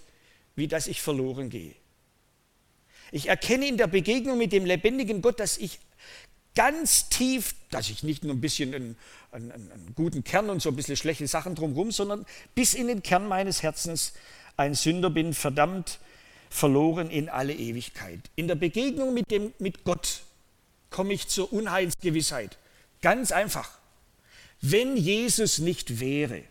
[0.57, 1.74] wie dass ich verloren gehe.
[3.12, 5.79] Ich erkenne in der Begegnung mit dem lebendigen Gott, dass ich
[6.55, 8.96] ganz tief, dass ich nicht nur ein bisschen einen,
[9.33, 13.03] einen, einen, guten Kern und so ein bisschen schlechte Sachen drumherum, sondern bis in den
[13.03, 14.12] Kern meines Herzens
[14.57, 15.98] ein Sünder bin, verdammt
[16.50, 18.20] verloren in alle Ewigkeit.
[18.37, 20.22] In der Begegnung mit, dem, mit Gott
[20.90, 22.59] komme ich zur Unheilsgewissheit.
[23.03, 23.79] Ganz einfach.
[24.66, 26.42] Wenn Jesus nicht wäre,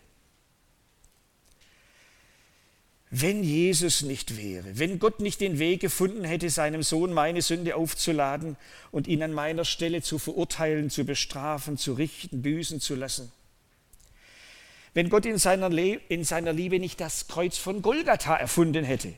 [3.10, 7.74] wenn Jesus nicht wäre, wenn Gott nicht den Weg gefunden hätte, seinem Sohn meine Sünde
[7.74, 8.56] aufzuladen
[8.92, 13.32] und ihn an meiner Stelle zu verurteilen, zu bestrafen, zu richten, büßen zu lassen.
[14.92, 19.12] Wenn Gott in seiner, Le in seiner Liebe nicht das Kreuz von Golgatha erfunden hätte,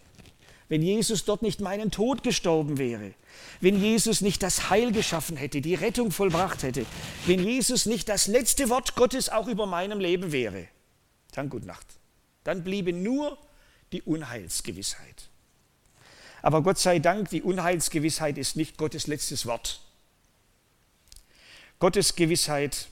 [0.68, 3.14] wenn Jesus dort nicht meinen Tod gestorben wäre,
[3.60, 6.86] wenn Jesus nicht das Heil geschaffen hätte, die Rettung vollbracht hätte,
[7.26, 10.66] wenn Jesus nicht das letzte Wort Gottes auch über meinem Leben wäre,
[11.32, 11.86] dann gut Nacht.
[12.44, 13.38] Dann bliebe nur
[13.92, 15.28] die Unheilsgewissheit.
[16.42, 19.80] Aber Gott sei Dank, die Unheilsgewissheit ist nicht Gottes letztes Wort.
[21.78, 22.88] Gottes Gewissheit,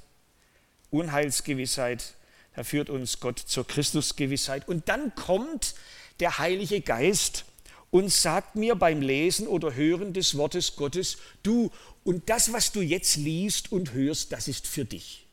[0.91, 2.15] Unheilsgewissheit,
[2.55, 4.69] da führt uns Gott zur Christusgewissheit.
[4.69, 5.75] Und dann kommt
[6.21, 7.45] der Heilige Geist
[7.94, 11.70] und sagt mir beim Lesen oder Hören des Wortes Gottes, du
[12.02, 15.28] und das, was du jetzt liest und hörst, das ist für dich.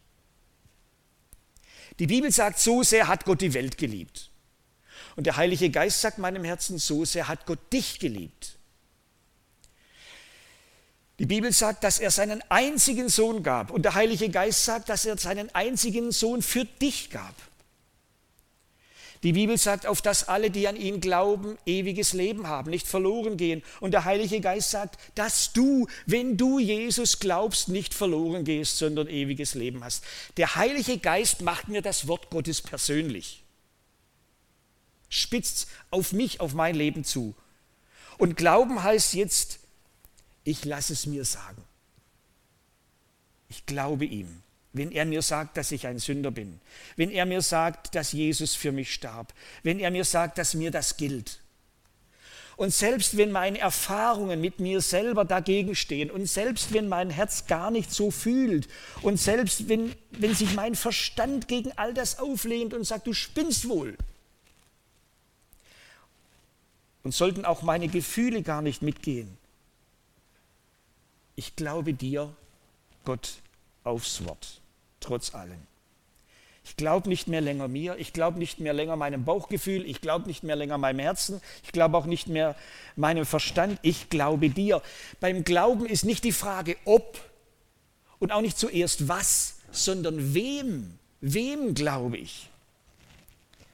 [1.98, 4.30] Die Bibel sagt, so sehr hat Gott die Welt geliebt.
[5.16, 8.60] Und der Heilige Geist sagt meinem Herzen, so sehr hat Gott dich geliebt.
[11.18, 13.72] Die Bibel sagt, dass er seinen einzigen Sohn gab.
[13.72, 17.34] Und der Heilige Geist sagt, dass er seinen einzigen Sohn für dich gab.
[19.24, 23.38] Die Bibel sagt, auf dass alle, die an ihn glauben, ewiges Leben haben, nicht verloren
[23.38, 23.62] gehen.
[23.80, 29.08] Und der Heilige Geist sagt, dass du, wenn du Jesus glaubst, nicht verloren gehst, sondern
[29.08, 30.04] ewiges Leben hast.
[30.38, 33.42] Der Heilige Geist macht mir das Wort Gottes persönlich
[35.12, 37.36] spitzt auf mich, auf mein Leben zu.
[38.18, 39.60] Und Glauben heißt jetzt
[40.44, 41.64] Ich lasse es mir sagen.
[43.50, 44.42] Ich glaube ihm,
[44.74, 46.60] wenn er mir sagt, dass ich ein Sünder bin,
[46.96, 50.72] wenn er mir sagt, dass Jesus für mich starb, wenn er mir sagt, dass mir
[50.72, 51.40] das gilt.
[52.58, 57.48] Und selbst wenn meine Erfahrungen mit mir selber dagegen stehen und selbst wenn mein Herz
[57.48, 58.68] gar nicht so fühlt
[59.02, 63.68] und selbst wenn, wenn sich mein Verstand gegen all das auflehnt und sagt, du spinnst
[63.68, 63.98] wohl,
[67.04, 69.38] und sollten auch meine Gefühle gar nicht mitgehen.
[71.36, 72.36] Ich glaube dir,
[73.06, 73.36] Gott,
[73.84, 74.61] aufs Wort,
[75.02, 75.68] trotz allem.
[76.64, 80.28] Ich glaube nicht mehr länger mir, ich glaube nicht mehr länger meinem Bauchgefühl, ich glaube
[80.28, 82.56] nicht mehr länger meinem Herzen, ich glaube auch nicht mehr
[82.96, 84.82] meinem Verstand, ich glaube dir.
[85.20, 87.20] Beim Glauben ist nicht die Frage ob
[88.20, 92.48] und auch nicht zuerst was, sondern wem, wem glaube ich?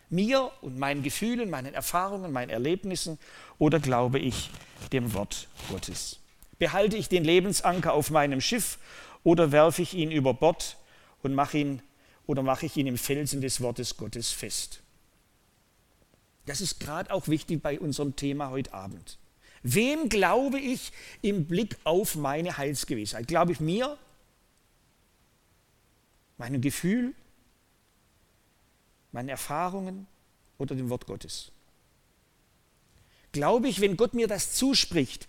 [0.10, 3.20] Mir und meinen Gefühlen, meinen Erfahrungen, meinen Erlebnissen
[3.60, 4.50] oder glaube ich
[4.94, 6.20] dem Wort Gottes?
[6.58, 8.78] Behalte ich den Lebensanker auf meinem Schiff
[9.26, 10.78] oder werfe ich ihn über Bord
[11.28, 11.82] und mache ihn
[12.26, 14.82] oder mache ich ihn im Felsen des Wortes Gottes fest.
[16.46, 19.18] Das ist gerade auch wichtig bei unserem Thema heute Abend.
[19.62, 23.28] Wem glaube ich im Blick auf meine Heilsgewissheit?
[23.28, 23.98] Glaube ich mir,
[26.38, 27.14] meinem Gefühl,
[29.12, 30.08] meinen Erfahrungen
[30.58, 31.52] oder dem Wort Gottes?
[33.34, 35.28] Glaube ich, wenn Gott mir das zuspricht,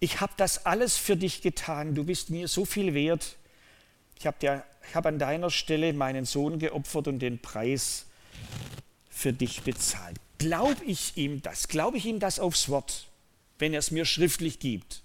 [0.00, 3.36] ich habe das alles für dich getan, du bist mir so viel wert,
[4.18, 8.06] ich habe hab an deiner Stelle meinen Sohn geopfert und den Preis
[9.08, 10.16] für dich bezahlt.
[10.38, 11.68] Glaube ich ihm das?
[11.68, 13.08] Glaube ich ihm das aufs Wort,
[13.58, 15.02] wenn er es mir schriftlich gibt?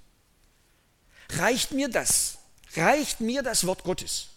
[1.30, 2.40] Reicht mir das?
[2.76, 4.31] Reicht mir das Wort Gottes?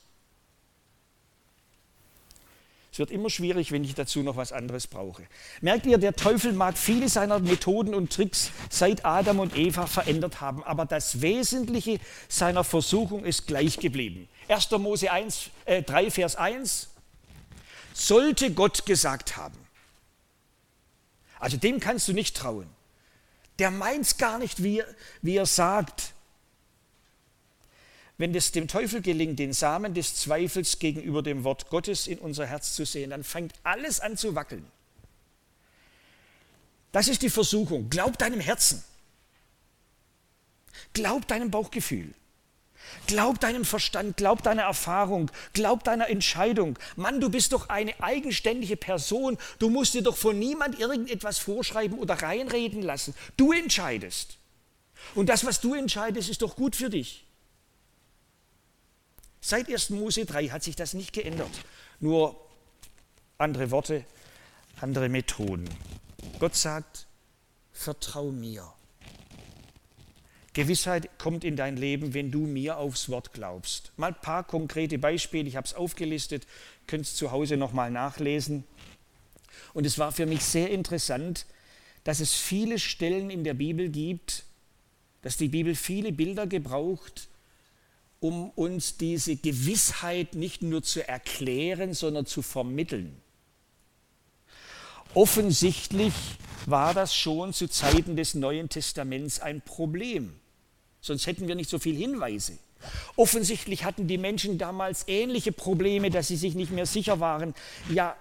[2.94, 5.24] Es wird immer schwierig, wenn ich dazu noch was anderes brauche.
[5.60, 10.40] Merkt ihr, der Teufel mag viele seiner Methoden und Tricks seit Adam und Eva verändert
[10.40, 14.28] haben, aber das Wesentliche seiner Versuchung ist gleich geblieben.
[14.46, 14.70] 1.
[14.78, 16.90] Mose 1, äh, 3, Vers 1.
[17.94, 19.58] Sollte Gott gesagt haben.
[21.40, 22.68] Also dem kannst du nicht trauen.
[23.58, 24.84] Der meint es gar nicht, wie,
[25.20, 26.13] wie er sagt
[28.16, 32.46] wenn es dem Teufel gelingt, den Samen des Zweifels gegenüber dem Wort Gottes in unser
[32.46, 34.64] Herz zu sehen, dann fängt alles an zu wackeln.
[36.92, 37.90] Das ist die Versuchung.
[37.90, 38.84] Glaub deinem Herzen.
[40.92, 42.14] Glaub deinem Bauchgefühl.
[43.06, 46.78] Glaub deinem Verstand, glaub deiner Erfahrung, glaub deiner Entscheidung.
[46.96, 49.38] Mann, du bist doch eine eigenständige Person.
[49.58, 53.14] Du musst dir doch von niemand irgendetwas vorschreiben oder reinreden lassen.
[53.36, 54.38] Du entscheidest.
[55.14, 57.24] Und das, was du entscheidest, ist doch gut für dich.
[59.46, 59.90] Seit 1.
[59.90, 61.50] Mose 3 hat sich das nicht geändert.
[62.00, 62.34] Nur
[63.36, 64.06] andere Worte,
[64.80, 65.68] andere Methoden.
[66.38, 67.06] Gott sagt,
[67.70, 68.72] vertrau mir.
[70.54, 73.92] Gewissheit kommt in dein Leben, wenn du mir aufs Wort glaubst.
[73.98, 76.46] Mal ein paar konkrete Beispiele, ich habe es aufgelistet,
[76.86, 78.64] könnt es zu Hause nochmal nachlesen.
[79.74, 81.44] Und es war für mich sehr interessant,
[82.04, 84.44] dass es viele Stellen in der Bibel gibt,
[85.20, 87.28] dass die Bibel viele Bilder gebraucht,
[88.24, 93.14] um uns diese Gewissheit nicht nur zu erklären, sondern zu vermitteln.
[95.12, 96.14] Offensichtlich
[96.64, 100.32] war das schon zu Zeiten des Neuen Testaments ein Problem.
[101.02, 102.56] Sonst hätten wir nicht so viele Hinweise.
[103.16, 107.54] Offensichtlich hatten die Menschen damals ähnliche Probleme, dass sie sich nicht mehr sicher waren.
[107.90, 108.16] Ja,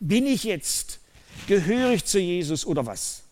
[0.00, 0.98] bin ich jetzt?
[1.46, 3.25] Gehöre ich zu Jesus oder was?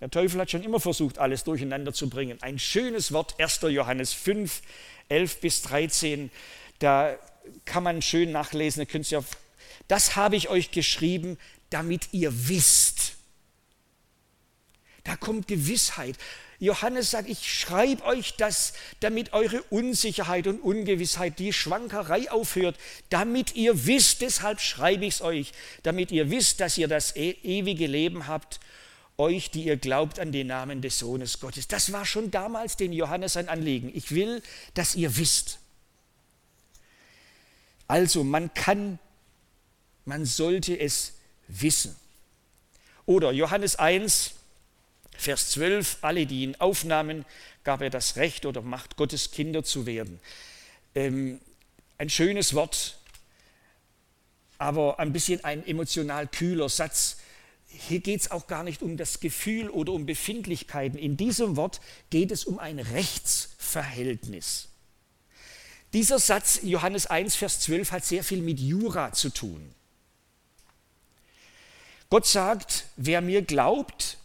[0.00, 2.38] Der Teufel hat schon immer versucht, alles durcheinander zu bringen.
[2.42, 3.60] Ein schönes Wort, 1.
[3.62, 4.60] Johannes 5,
[5.08, 6.30] 11 bis 13,
[6.78, 7.16] da
[7.64, 9.24] kann man schön nachlesen, auf,
[9.88, 11.38] das habe ich euch geschrieben,
[11.70, 13.14] damit ihr wisst.
[15.04, 16.16] Da kommt Gewissheit.
[16.58, 22.76] Johannes sagt, ich schreibe euch das, damit eure Unsicherheit und Ungewissheit, die Schwankerei aufhört,
[23.10, 27.30] damit ihr wisst, deshalb schreibe ich es euch, damit ihr wisst, dass ihr das e
[27.42, 28.58] ewige Leben habt
[29.18, 31.68] euch, die ihr glaubt an den Namen des Sohnes Gottes.
[31.68, 33.90] Das war schon damals dem Johannes ein Anliegen.
[33.94, 34.42] Ich will,
[34.74, 35.58] dass ihr wisst.
[37.88, 38.98] Also man kann,
[40.04, 41.14] man sollte es
[41.48, 41.96] wissen.
[43.06, 44.32] Oder Johannes 1,
[45.16, 47.24] Vers 12, alle, die ihn aufnahmen,
[47.64, 50.20] gab er das Recht oder Macht, Gottes Kinder zu werden.
[50.94, 51.40] Ähm,
[51.98, 52.98] ein schönes Wort,
[54.58, 57.16] aber ein bisschen ein emotional kühler Satz
[57.78, 60.98] hier geht es auch gar nicht um das Gefühl oder um Befindlichkeiten.
[60.98, 64.68] In diesem Wort geht es um ein Rechtsverhältnis.
[65.92, 69.74] Dieser Satz, Johannes 1, Vers 12, hat sehr viel mit Jura zu tun.
[72.10, 74.18] Gott sagt, wer mir glaubt,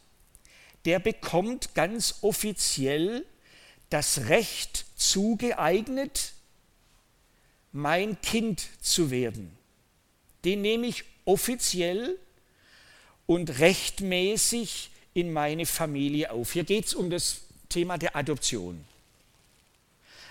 [0.86, 3.26] der bekommt ganz offiziell
[3.90, 6.34] das Recht zugeeignet,
[7.72, 9.58] mein Kind zu werden.
[10.44, 12.18] Den nehme ich offiziell
[13.26, 16.54] und rechtmäßig in meine Familie auf.
[16.54, 18.84] Hier geht es um das Thema der Adoption.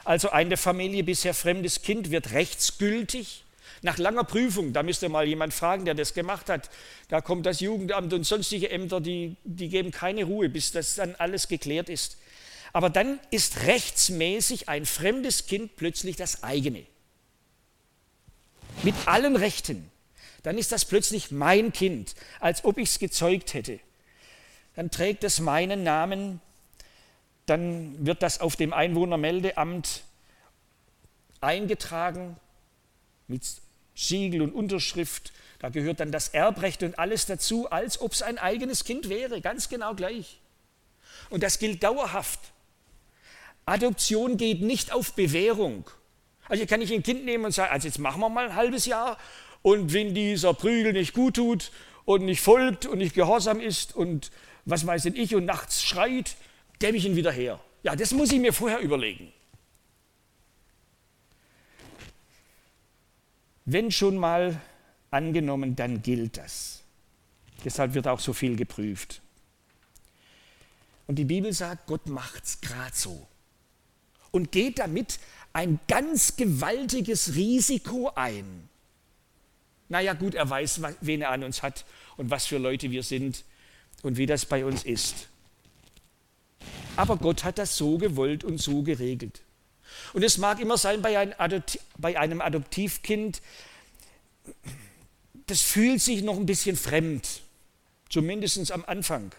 [0.05, 3.45] Also ein der Familie bisher fremdes Kind wird rechtsgültig
[3.83, 6.71] nach langer Prüfung, da müsste mal jemand fragen, der das gemacht hat,
[7.09, 11.15] da kommt das Jugendamt und sonstige Ämter, die, die geben keine Ruhe, bis das dann
[11.17, 12.19] alles geklärt ist.
[12.73, 16.85] Aber dann ist rechtsmäßig ein fremdes Kind plötzlich das eigene.
[18.83, 19.90] Mit allen Rechten.
[20.43, 23.81] Dann ist das plötzlich mein Kind, als ob ich es gezeugt hätte.
[24.75, 26.41] Dann trägt es meinen Namen,
[27.47, 30.05] dann wird das auf dem Einwohnermeldeamt
[31.41, 32.37] eingetragen
[33.29, 33.43] mit
[33.95, 35.33] Siegel und Unterschrift.
[35.59, 39.41] Da gehört dann das Erbrecht und alles dazu, als ob es ein eigenes Kind wäre,
[39.41, 40.41] ganz genau gleich.
[41.29, 42.41] Und das gilt dauerhaft.
[43.67, 45.89] Adoption geht nicht auf Bewährung.
[46.49, 48.57] Also hier kann ich ein Kind nehmen und sagen, also jetzt machen wir mal ein
[48.57, 49.19] halbes Jahr
[49.63, 51.71] und wenn dieser Prügel nicht gut tut
[52.05, 54.31] und nicht folgt und nicht gehorsam ist und
[54.65, 56.37] was weiß denn ich und nachts schreit,
[56.79, 57.61] gebe ich ihn wieder her.
[57.83, 59.33] Ja, das muss ich mir vorher überlegen.
[63.65, 64.61] Wenn schon mal
[65.11, 66.83] angenommen, dann gilt das.
[67.65, 69.21] Deshalb wird auch so viel geprüft.
[71.07, 73.27] Und die Bibel sagt, Gott macht es gerade so.
[74.31, 75.19] Und geht damit
[75.53, 78.70] ein ganz gewaltiges Risiko ein.
[79.91, 81.85] Naja gut, er weiß, wen er an uns hat
[82.17, 83.45] und was für Leute wir sind
[84.03, 85.29] und wie das bei uns ist.
[86.95, 89.43] Aber Gott hat das so gewollt und so geregelt.
[90.13, 91.65] Und es mag immer sein bei, ein
[91.99, 93.43] bei einem Adoptivkind,
[95.49, 97.43] das fühlt sich noch ein bisschen fremd,
[98.09, 99.35] zumindest am Anfang.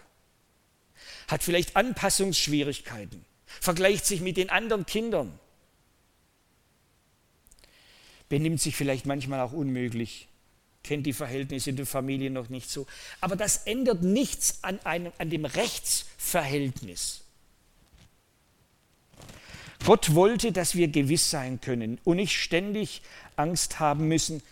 [1.28, 5.38] Hat vielleicht Anpassungsschwierigkeiten, vergleicht sich mit den anderen Kindern,
[8.28, 10.28] benimmt sich vielleicht manchmal auch unmöglich,
[10.82, 12.86] kennt die Verhältnisse der Familie noch nicht so.
[13.20, 17.22] Aber das ändert nichts an, einem, an dem Rechtsverhältnis.
[19.84, 23.02] Gott wollte, dass wir gewiss sein können und nicht ständig
[23.36, 24.42] Angst haben müssen.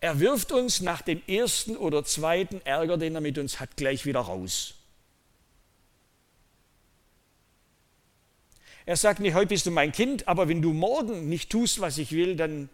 [0.00, 4.06] Er wirft uns nach dem ersten oder zweiten Ärger, den er mit uns hat, gleich
[4.06, 4.74] wieder raus.
[8.86, 11.98] Er sagt nicht, heute bist du mein Kind, aber wenn du morgen nicht tust, was
[11.98, 12.70] ich will, dann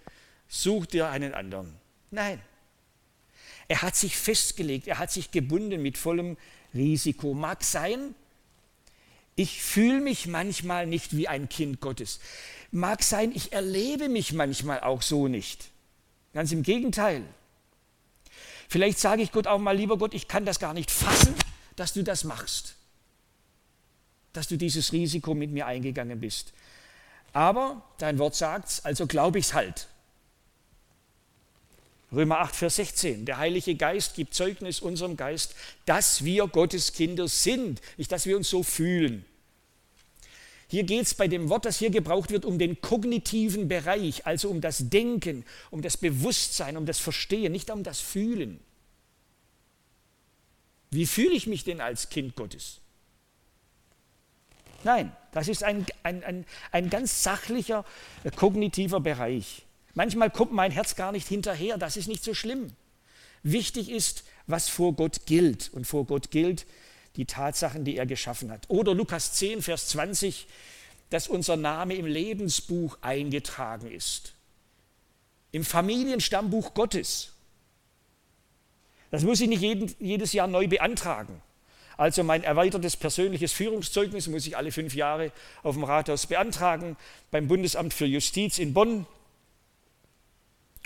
[0.46, 1.74] such dir einen anderen.
[2.10, 2.40] Nein.
[3.68, 6.36] Er hat sich festgelegt, er hat sich gebunden mit vollem
[6.74, 7.34] Risiko.
[7.34, 8.14] Mag sein,
[9.36, 12.20] ich fühle mich manchmal nicht wie ein Kind Gottes.
[12.70, 15.70] Mag sein, ich erlebe mich manchmal auch so nicht.
[16.32, 17.22] Ganz im Gegenteil.
[18.68, 21.34] Vielleicht sage ich Gott auch mal, lieber Gott, ich kann das gar nicht fassen,
[21.76, 22.74] dass du das machst.
[24.32, 26.52] Dass du dieses Risiko mit mir eingegangen bist.
[27.32, 29.88] Aber dein Wort sagt's, also glaube ich's halt.
[32.14, 33.26] Römer 8, Vers 16.
[33.26, 35.54] Der Heilige Geist gibt Zeugnis unserem Geist,
[35.84, 39.24] dass wir Gottes Kinder sind, nicht dass wir uns so fühlen.
[40.68, 44.48] Hier geht es bei dem Wort, das hier gebraucht wird, um den kognitiven Bereich, also
[44.48, 48.60] um das Denken, um das Bewusstsein, um das Verstehen, nicht um das Fühlen.
[50.90, 52.80] Wie fühle ich mich denn als Kind Gottes?
[54.84, 57.84] Nein, das ist ein, ein, ein, ein ganz sachlicher,
[58.22, 59.63] äh, kognitiver Bereich.
[59.94, 62.72] Manchmal kommt mein Herz gar nicht hinterher, das ist nicht so schlimm.
[63.42, 65.70] Wichtig ist, was vor Gott gilt.
[65.72, 66.66] Und vor Gott gilt
[67.16, 68.64] die Tatsachen, die er geschaffen hat.
[68.68, 70.46] Oder Lukas 10, Vers 20,
[71.10, 74.32] dass unser Name im Lebensbuch eingetragen ist.
[75.52, 77.32] Im Familienstammbuch Gottes.
[79.10, 81.40] Das muss ich nicht jeden, jedes Jahr neu beantragen.
[81.96, 85.30] Also mein erweitertes persönliches Führungszeugnis muss ich alle fünf Jahre
[85.62, 86.96] auf dem Rathaus beantragen,
[87.30, 89.06] beim Bundesamt für Justiz in Bonn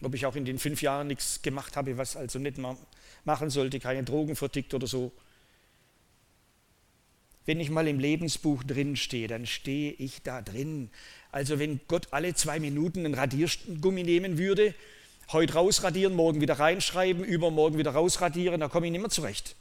[0.02, 2.58] ob ich auch in den fünf Jahren nichts gemacht habe, was also nicht
[3.24, 5.12] machen sollte, keine Drogen vertickt oder so.
[7.46, 10.90] Wenn ich mal im Lebensbuch drin stehe, dann stehe ich da drin.
[11.32, 14.74] Also wenn Gott alle zwei Minuten einen Radiergummi nehmen würde,
[15.32, 19.56] heute rausradieren, morgen wieder reinschreiben, übermorgen wieder rausradieren, da komme ich nicht mehr zurecht.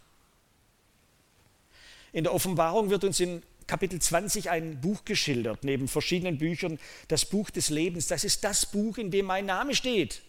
[2.14, 6.80] In der Offenbarung wird uns in Kapitel 20 ein Buch geschildert, neben verschiedenen Büchern,
[7.10, 8.08] das Buch des Lebens.
[8.08, 10.22] Das ist das Buch, in dem mein Name steht.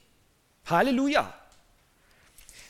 [0.70, 1.32] Halleluja!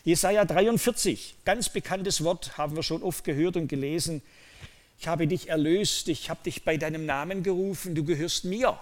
[0.05, 4.23] Jesaja 43, ganz bekanntes Wort, haben wir schon oft gehört und gelesen.
[4.99, 8.79] Ich habe dich erlöst, ich habe dich bei deinem Namen gerufen, du gehörst mir.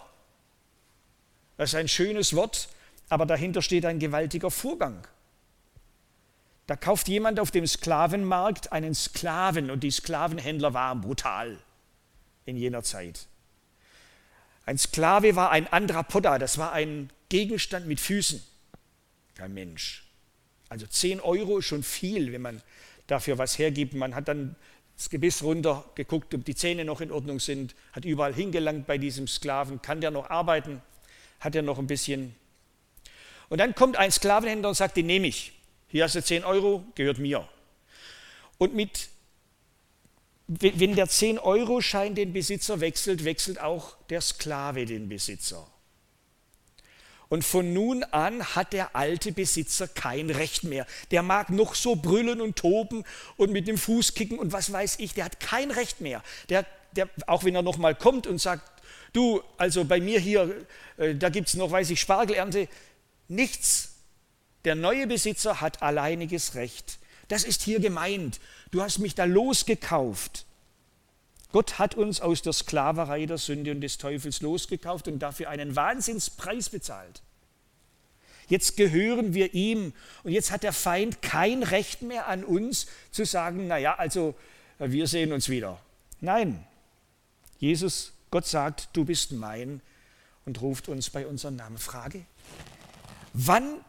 [1.56, 2.68] Das ist ein schönes Wort,
[3.08, 5.06] aber dahinter steht ein gewaltiger Vorgang.
[6.66, 11.58] Da kauft jemand auf dem Sklavenmarkt einen Sklaven und die Sklavenhändler waren brutal
[12.44, 13.26] in jener Zeit.
[14.64, 18.42] Ein Sklave war ein Andrapoda, das war ein Gegenstand mit Füßen,
[19.36, 20.04] kein Mensch.
[20.68, 22.62] Also 10 Euro ist schon viel, wenn man
[23.06, 23.94] dafür was hergibt.
[23.94, 24.56] Man hat dann
[24.96, 28.98] das Gebiss runter geguckt, ob die Zähne noch in Ordnung sind, hat überall hingelangt bei
[28.98, 30.80] diesem Sklaven, kann der noch arbeiten,
[31.38, 32.34] hat er noch ein bisschen.
[33.48, 35.52] Und dann kommt ein Sklavenhändler und sagt, den nehme ich.
[35.88, 37.46] Hier hast du 10 Euro, gehört mir.
[38.58, 39.08] Und mit,
[40.48, 45.70] wenn der 10-Euro-Schein den Besitzer wechselt, wechselt auch der Sklave den Besitzer.
[47.28, 50.86] Und von nun an hat der alte Besitzer kein Recht mehr.
[51.10, 53.04] Der mag noch so brüllen und toben
[53.36, 56.22] und mit dem Fuß kicken und was weiß ich, der hat kein Recht mehr.
[56.48, 58.62] Der, der, auch wenn er nochmal kommt und sagt,
[59.12, 60.66] du, also bei mir hier,
[60.98, 62.68] äh, da gibt es noch, weiß ich, Spargelernte,
[63.28, 63.92] nichts.
[64.64, 66.98] Der neue Besitzer hat alleiniges Recht.
[67.28, 68.40] Das ist hier gemeint.
[68.70, 70.45] Du hast mich da losgekauft.
[71.52, 75.76] Gott hat uns aus der Sklaverei der Sünde und des Teufels losgekauft und dafür einen
[75.76, 77.22] Wahnsinnspreis bezahlt.
[78.48, 79.92] Jetzt gehören wir ihm
[80.22, 84.34] und jetzt hat der Feind kein Recht mehr an uns zu sagen, naja, also
[84.78, 85.80] wir sehen uns wieder.
[86.20, 86.64] Nein,
[87.58, 89.80] Jesus, Gott sagt, du bist mein
[90.44, 91.78] und ruft uns bei unserem Namen.
[91.78, 92.24] Frage,
[93.32, 93.80] wann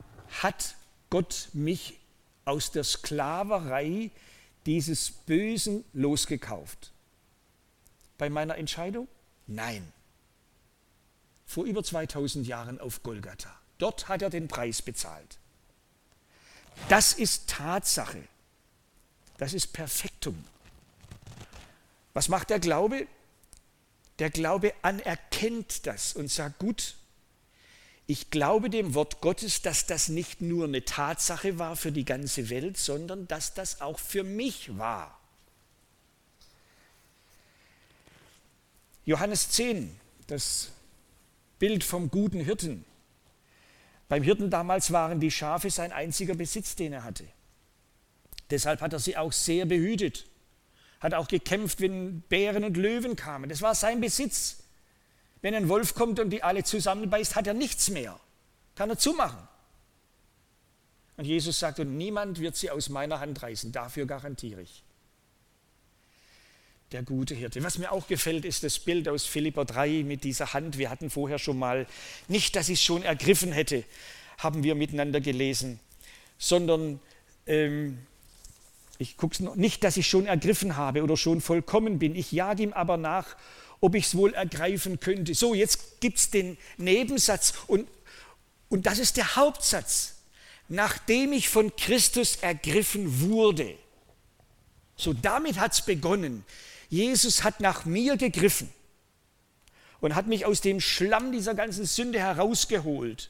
[0.41, 0.76] hat
[1.10, 1.97] Gott mich
[2.45, 4.10] aus der Sklaverei
[4.66, 6.91] dieses Bösen losgekauft?
[8.18, 9.07] Bei meiner Entscheidung?
[9.47, 9.91] Nein.
[11.45, 13.53] Vor über 2000 Jahren auf Golgatha.
[13.78, 15.38] Dort hat er den Preis bezahlt.
[16.89, 18.24] Das ist Tatsache.
[19.38, 20.43] Das ist Perfektum.
[22.13, 23.07] Was macht der Glaube?
[24.20, 26.95] Der Glaube anerkennt das und sagt, gut,
[28.07, 32.49] ich glaube dem Wort Gottes, dass das nicht nur eine Tatsache war für die ganze
[32.49, 35.16] Welt, sondern dass das auch für mich war.
[39.08, 39.97] Johannes 10,
[40.28, 40.70] das
[41.60, 42.84] Bild vom guten Hirten.
[44.10, 47.24] Beim Hirten damals waren die Schafe sein einziger Besitz, den er hatte.
[48.49, 50.26] Deshalb hat er sie auch sehr behütet,
[50.99, 53.49] hat auch gekämpft, wenn Bären und Löwen kamen.
[53.49, 54.64] Das war sein Besitz.
[55.41, 58.20] Wenn ein Wolf kommt und die alle zusammenbeißt, hat er nichts mehr.
[58.76, 59.47] Kann er zumachen.
[61.16, 64.84] Und Jesus sagt, und niemand wird sie aus meiner Hand reißen, dafür garantiere ich
[66.91, 67.61] der gute Hirte.
[67.63, 70.77] Was mir auch gefällt, ist das Bild aus Philippa 3 mit dieser Hand.
[70.77, 71.85] Wir hatten vorher schon mal,
[72.27, 73.83] nicht, dass ich es schon ergriffen hätte,
[74.38, 75.79] haben wir miteinander gelesen,
[76.38, 76.99] sondern
[77.45, 77.97] ähm,
[78.99, 82.15] ich gucke noch, nicht, dass ich schon ergriffen habe oder schon vollkommen bin.
[82.15, 83.35] Ich jage ihm aber nach,
[83.81, 85.33] ob ich es wohl ergreifen könnte.
[85.35, 87.88] So, jetzt gibt es den Nebensatz und,
[88.69, 90.15] und das ist der Hauptsatz.
[90.69, 93.75] Nachdem ich von Christus ergriffen wurde.
[94.97, 96.43] So, damit hat es begonnen.
[96.89, 98.69] Jesus hat nach mir gegriffen
[99.99, 103.29] und hat mich aus dem Schlamm dieser ganzen Sünde herausgeholt.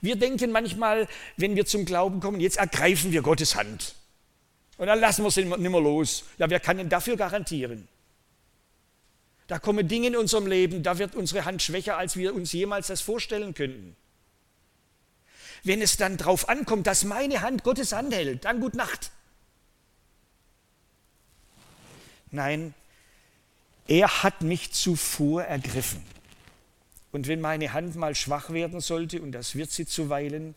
[0.00, 3.94] Wir denken manchmal, wenn wir zum Glauben kommen, jetzt ergreifen wir Gottes Hand.
[4.76, 6.24] Und dann lassen wir es nicht mehr los.
[6.38, 7.88] Ja, wer kann denn dafür garantieren?
[9.46, 12.86] Da kommen Dinge in unserem Leben, da wird unsere Hand schwächer, als wir uns jemals
[12.86, 13.94] das vorstellen könnten.
[15.62, 19.10] Wenn es dann darauf ankommt, dass meine Hand Gottes Hand hält, dann gut Nacht.
[22.34, 22.74] Nein,
[23.86, 26.04] er hat mich zuvor ergriffen.
[27.12, 30.56] Und wenn meine Hand mal schwach werden sollte, und das wird sie zuweilen,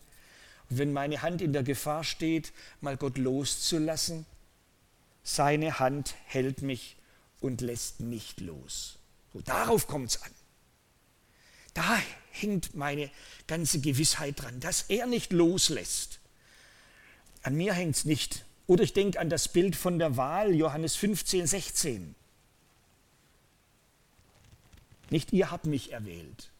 [0.70, 4.26] und wenn meine Hand in der Gefahr steht, mal Gott loszulassen,
[5.22, 6.96] seine Hand hält mich
[7.40, 8.98] und lässt nicht los.
[9.32, 10.32] So, darauf kommt es an.
[11.74, 12.02] Da
[12.32, 13.08] hängt meine
[13.46, 16.18] ganze Gewissheit dran, dass er nicht loslässt.
[17.44, 18.44] An mir hängt es nicht.
[18.68, 22.14] Oder ich denke an das Bild von der Wahl, Johannes 15, 16.
[25.08, 26.50] Nicht ihr habt mich erwählt,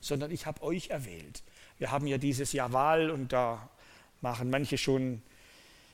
[0.00, 1.42] sondern ich habe euch erwählt.
[1.78, 3.68] Wir haben ja dieses Jahr Wahl und da
[4.22, 5.20] machen manche schon,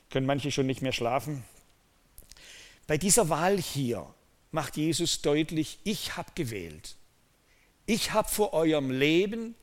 [0.09, 1.43] können manche schon nicht mehr schlafen.
[2.87, 4.07] Bei dieser Wahl hier
[4.51, 6.95] macht Jesus deutlich, ich habe gewählt.
[7.85, 9.53] Ich habe vor eurem Leben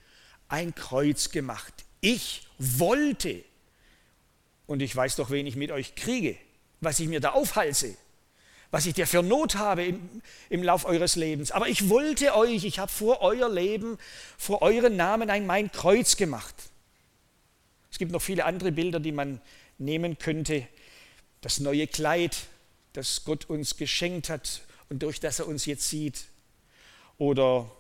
[0.48, 1.72] ein Kreuz gemacht.
[2.02, 3.42] Ich wollte
[4.66, 6.36] und ich weiß doch, wen ich mit euch kriege,
[6.80, 7.96] was ich mir da aufhalse,
[8.70, 11.50] was ich dir für Not habe im, im Lauf eures Lebens.
[11.50, 13.98] Aber ich wollte euch, ich habe vor euer Leben,
[14.36, 16.54] vor euren Namen ein mein Kreuz gemacht.
[17.90, 19.40] Es gibt noch viele andere Bilder, die man
[19.78, 20.66] nehmen könnte.
[21.40, 22.36] Das neue Kleid,
[22.94, 26.24] das Gott uns geschenkt hat und durch das er uns jetzt sieht.
[27.18, 27.70] Oder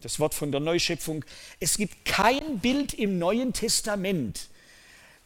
[0.00, 1.24] das Wort von der Neuschöpfung.
[1.60, 4.48] Es gibt kein Bild im Neuen Testament,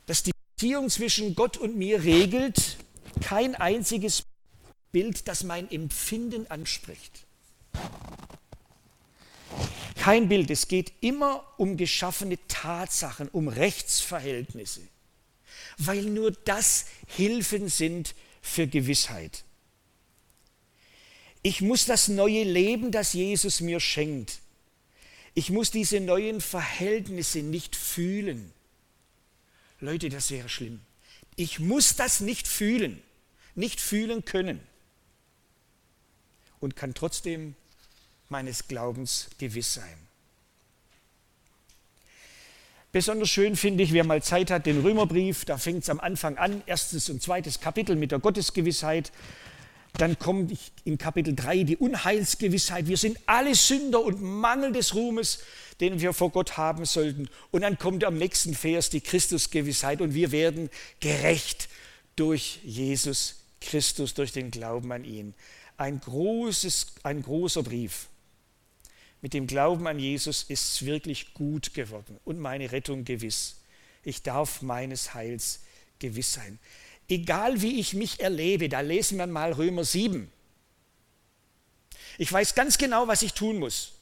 [0.07, 2.78] das die Beziehung zwischen Gott und mir regelt
[3.20, 4.22] kein einziges
[4.90, 7.26] Bild, das mein Empfinden anspricht.
[10.00, 14.80] Kein Bild, es geht immer um geschaffene Tatsachen, um Rechtsverhältnisse,
[15.76, 19.44] weil nur das Hilfen sind für Gewissheit.
[21.42, 24.38] Ich muss das neue Leben, das Jesus mir schenkt,
[25.34, 28.54] ich muss diese neuen Verhältnisse nicht fühlen.
[29.81, 30.81] Leute, das wäre schlimm.
[31.37, 33.03] Ich muss das nicht fühlen,
[33.55, 34.61] nicht fühlen können
[36.61, 37.55] und kann trotzdem
[38.29, 40.07] meines Glaubens gewiss sein.
[42.93, 46.39] Besonders schön finde ich, wer mal Zeit hat, den Römerbrief, da fängt es am Anfang
[46.39, 49.12] an, erstes und zweites Kapitel mit der Gottesgewissheit.
[49.99, 52.87] Dann kommt in Kapitel 3 die Unheilsgewissheit.
[52.87, 55.41] Wir sind alle Sünder und Mangel des Ruhmes,
[55.81, 57.29] den wir vor Gott haben sollten.
[57.51, 60.70] Und dann kommt am nächsten Vers die Christusgewissheit und wir werden
[61.01, 61.68] gerecht
[62.16, 65.35] durch Jesus Christus, durch den Glauben an ihn.
[65.77, 68.09] Ein, großes, ein großer Brief.
[69.20, 73.57] Mit dem Glauben an Jesus ist es wirklich gut geworden und meine Rettung gewiss.
[74.05, 75.61] Ich darf meines Heils
[75.99, 76.59] gewiss sein
[77.09, 80.31] egal wie ich mich erlebe, da lesen wir mal Römer 7.
[82.18, 83.93] Ich weiß ganz genau, was ich tun muss.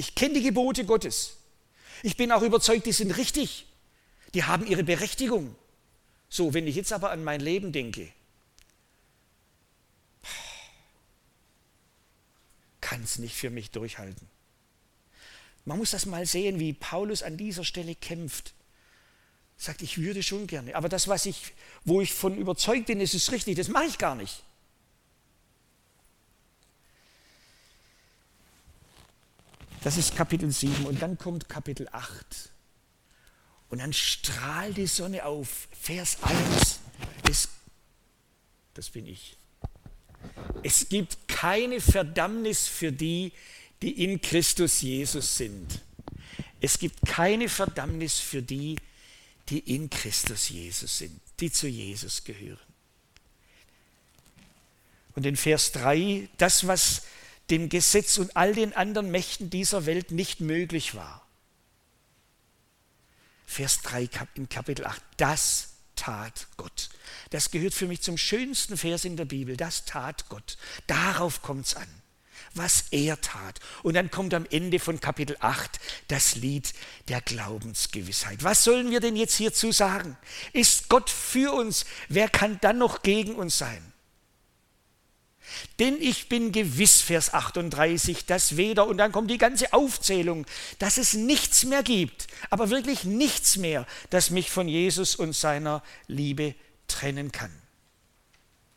[0.00, 1.36] Ich kenne die Gebote Gottes.
[2.02, 3.66] Ich bin auch überzeugt, die sind richtig.
[4.32, 5.54] Die haben ihre Berechtigung.
[6.30, 8.10] So, wenn ich jetzt aber an mein Leben denke,
[12.80, 14.26] kann es nicht für mich durchhalten.
[15.66, 18.54] Man muss das mal sehen, wie Paulus an dieser Stelle kämpft
[19.58, 21.52] sagt, ich würde schon gerne, aber das, was ich,
[21.84, 24.42] wo ich von überzeugt bin, ist es richtig, das mache ich gar nicht.
[29.82, 32.50] Das ist Kapitel 7 und dann kommt Kapitel 8.
[33.70, 35.68] Und dann strahlt die Sonne auf.
[35.80, 36.80] Vers 1.
[37.30, 37.48] Es,
[38.74, 39.36] das bin ich.
[40.62, 43.32] Es gibt keine Verdammnis für die,
[43.80, 45.80] die in Christus Jesus sind.
[46.60, 48.76] Es gibt keine Verdammnis für die
[49.50, 52.58] die in Christus Jesus sind, die zu Jesus gehören.
[55.16, 57.02] Und in Vers 3, das, was
[57.50, 61.26] dem Gesetz und all den anderen Mächten dieser Welt nicht möglich war.
[63.46, 66.88] Vers 3 in Kapitel 8, das tat Gott.
[67.30, 69.56] Das gehört für mich zum schönsten Vers in der Bibel.
[69.56, 70.56] Das tat Gott.
[70.86, 71.88] Darauf kommt es an
[72.54, 73.60] was er tat.
[73.82, 75.78] Und dann kommt am Ende von Kapitel 8
[76.08, 76.72] das Lied
[77.08, 78.42] der Glaubensgewissheit.
[78.42, 80.16] Was sollen wir denn jetzt hierzu sagen?
[80.52, 81.84] Ist Gott für uns?
[82.08, 83.89] Wer kann dann noch gegen uns sein?
[85.78, 90.46] Denn ich bin gewiss, Vers 38, dass weder, und dann kommt die ganze Aufzählung,
[90.78, 95.82] dass es nichts mehr gibt, aber wirklich nichts mehr, das mich von Jesus und seiner
[96.06, 96.54] Liebe
[96.88, 97.52] trennen kann.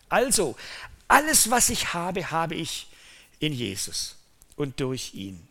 [0.10, 0.56] Also,
[1.08, 2.88] alles, was ich habe, habe ich
[3.40, 4.16] in Jesus
[4.56, 5.48] und durch ihn.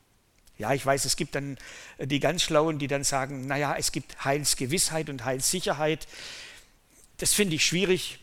[0.59, 1.59] Ja, ich weiß, es gibt dann
[1.99, 6.07] die ganz Schlauen, die dann sagen, naja, es gibt Heilsgewissheit und Heilssicherheit.
[7.19, 8.21] Das finde ich schwierig,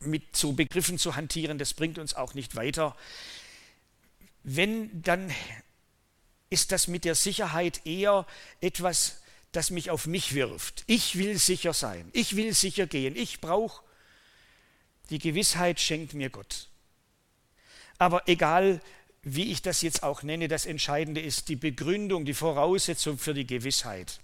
[0.00, 2.96] mit so Begriffen zu hantieren, das bringt uns auch nicht weiter.
[4.42, 5.32] Wenn, dann
[6.48, 8.26] ist das mit der Sicherheit eher
[8.60, 9.20] etwas,
[9.52, 10.84] das mich auf mich wirft.
[10.86, 13.82] Ich will sicher sein, ich will sicher gehen, ich brauche
[15.10, 16.68] die Gewissheit, schenkt mir Gott.
[17.98, 18.80] Aber egal,
[19.22, 23.46] wie ich das jetzt auch nenne, das Entscheidende ist die Begründung, die Voraussetzung für die
[23.46, 24.20] Gewissheit.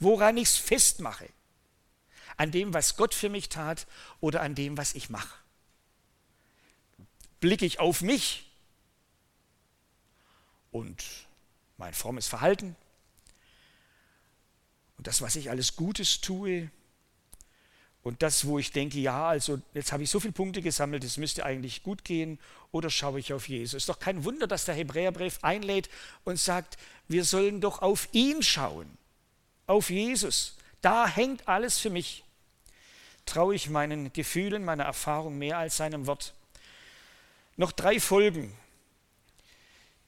[0.00, 1.28] Woran ich es festmache.
[2.36, 3.86] An dem, was Gott für mich tat
[4.20, 5.34] oder an dem, was ich mache.
[7.40, 8.50] Blicke ich auf mich
[10.70, 11.04] und
[11.76, 12.76] mein frommes Verhalten
[14.96, 16.70] und das, was ich alles Gutes tue,
[18.02, 21.18] und das, wo ich denke, ja, also jetzt habe ich so viele Punkte gesammelt, es
[21.18, 22.38] müsste eigentlich gut gehen,
[22.72, 23.74] oder schaue ich auf Jesus?
[23.74, 25.88] Ist doch kein Wunder, dass der Hebräerbrief einlädt
[26.24, 28.98] und sagt, wir sollen doch auf ihn schauen,
[29.66, 30.56] auf Jesus.
[30.82, 32.24] Da hängt alles für mich.
[33.24, 36.34] Traue ich meinen Gefühlen, meiner Erfahrung mehr als seinem Wort.
[37.56, 38.54] Noch drei Folgen,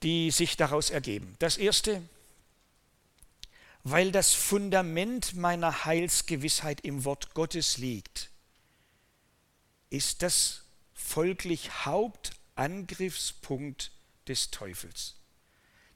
[0.03, 1.37] die sich daraus ergeben.
[1.39, 2.03] Das erste,
[3.85, 8.31] weil das Fundament meiner Heilsgewissheit im Wort Gottes liegt,
[9.91, 10.63] ist das
[10.93, 13.93] folglich Hauptangriffspunkt
[14.27, 15.15] des Teufels.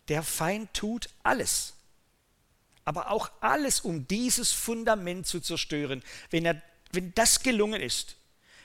[0.09, 1.75] Der Feind tut alles,
[2.89, 6.03] aber auch alles, um dieses Fundament zu zerstören.
[6.31, 8.17] Wenn, er, wenn das gelungen ist,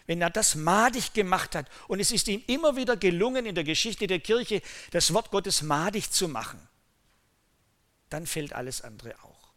[0.06, 3.66] wenn er das madig gemacht hat, und es ist ihm immer wieder gelungen, in der
[3.66, 4.62] Geschichte der Kirche
[4.92, 6.66] das Wort Gottes madig zu machen,
[8.10, 9.52] dann fällt alles andere auch.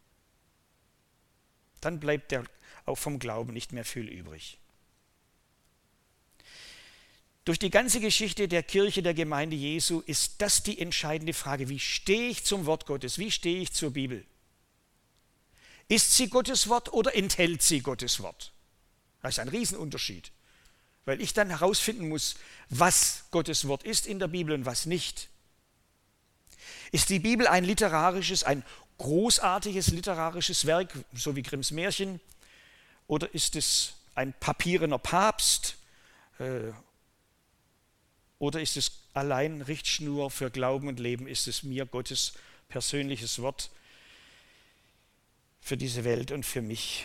[1.80, 2.42] Dann bleibt der
[2.86, 4.58] auch vom Glauben nicht mehr viel übrig.
[7.44, 11.68] Durch die ganze Geschichte der Kirche, der Gemeinde Jesu ist das die entscheidende Frage.
[11.68, 13.20] Wie stehe ich zum Wort Gottes?
[13.20, 14.26] Wie stehe ich zur Bibel?
[15.88, 18.52] Ist sie Gottes Wort oder enthält sie Gottes Wort?
[19.22, 20.32] Das ist ein Riesenunterschied,
[21.04, 22.36] weil ich dann herausfinden muss,
[22.68, 25.28] was Gottes Wort ist in der Bibel und was nicht.
[26.92, 28.64] Ist die Bibel ein literarisches, ein
[28.98, 32.20] großartiges literarisches Werk, so wie Grimms Märchen,
[33.06, 35.76] oder ist es ein papierener Papst
[36.38, 36.72] äh,
[38.38, 41.26] oder ist es allein Richtschnur für Glauben und Leben?
[41.26, 42.34] Ist es mir Gottes
[42.68, 43.70] persönliches Wort
[45.66, 47.04] für diese Welt und für mich?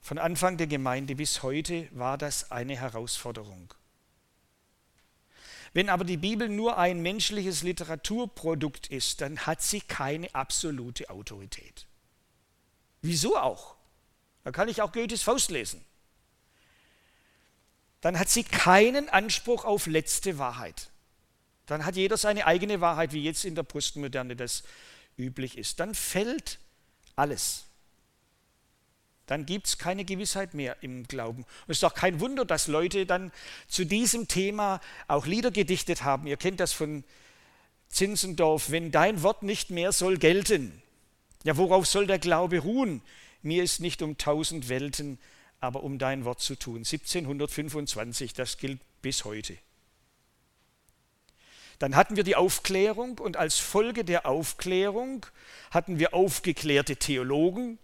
[0.00, 3.72] Von Anfang der Gemeinde bis heute war das eine Herausforderung.
[5.72, 11.86] Wenn aber die Bibel nur ein menschliches Literaturprodukt ist, dann hat sie keine absolute Autorität.
[13.00, 13.76] Wieso auch?
[14.42, 15.82] Da kann ich auch Goethes Faust lesen
[18.02, 20.90] dann hat sie keinen Anspruch auf letzte Wahrheit.
[21.66, 24.64] Dann hat jeder seine eigene Wahrheit, wie jetzt in der Postmoderne das
[25.16, 25.78] üblich ist.
[25.78, 26.58] Dann fällt
[27.16, 27.64] alles.
[29.26, 31.42] Dann gibt es keine Gewissheit mehr im Glauben.
[31.42, 33.32] Und es ist doch kein Wunder, dass Leute dann
[33.68, 36.26] zu diesem Thema auch Lieder gedichtet haben.
[36.26, 37.04] Ihr kennt das von
[37.88, 40.82] Zinzendorf, wenn dein Wort nicht mehr soll gelten.
[41.44, 43.02] Ja, worauf soll der Glaube ruhen?
[43.42, 45.18] Mir ist nicht um tausend Welten
[45.62, 46.78] aber um dein Wort zu tun.
[46.78, 49.56] 1725, das gilt bis heute.
[51.82, 55.26] Dann hatten wir die Aufklärung und als Folge der Aufklärung
[55.72, 57.76] hatten wir aufgeklärte Theologen.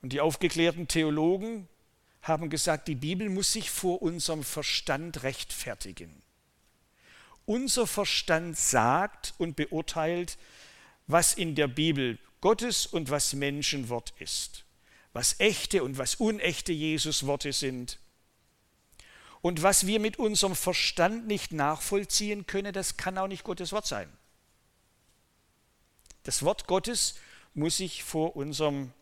[0.00, 1.68] Und die aufgeklärten Theologen
[2.22, 6.22] haben gesagt, die Bibel muss sich vor unserem Verstand rechtfertigen.
[7.44, 10.38] Unser Verstand sagt und beurteilt,
[11.06, 14.64] was in der Bibel Gottes und was Menschenwort ist
[15.16, 17.98] was echte und was unechte Jesusworte sind.
[19.46, 23.86] Und was wir mit unserem Verstand nicht nachvollziehen können, das kann auch nicht Gottes Wort
[23.86, 24.10] sein.
[26.24, 27.14] Das Wort Gottes
[27.54, 28.92] muss sich vor unserem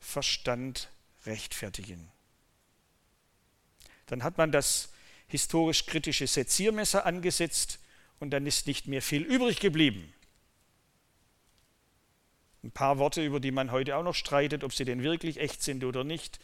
[0.00, 0.88] Verstand
[1.26, 2.10] rechtfertigen.
[4.06, 4.88] Dann hat man das
[5.28, 7.78] historisch kritische Seziermesser angesetzt
[8.18, 10.12] und dann ist nicht mehr viel übrig geblieben.
[12.64, 15.62] Ein paar Worte, über die man heute auch noch streitet, ob sie denn wirklich echt
[15.62, 16.40] sind oder nicht.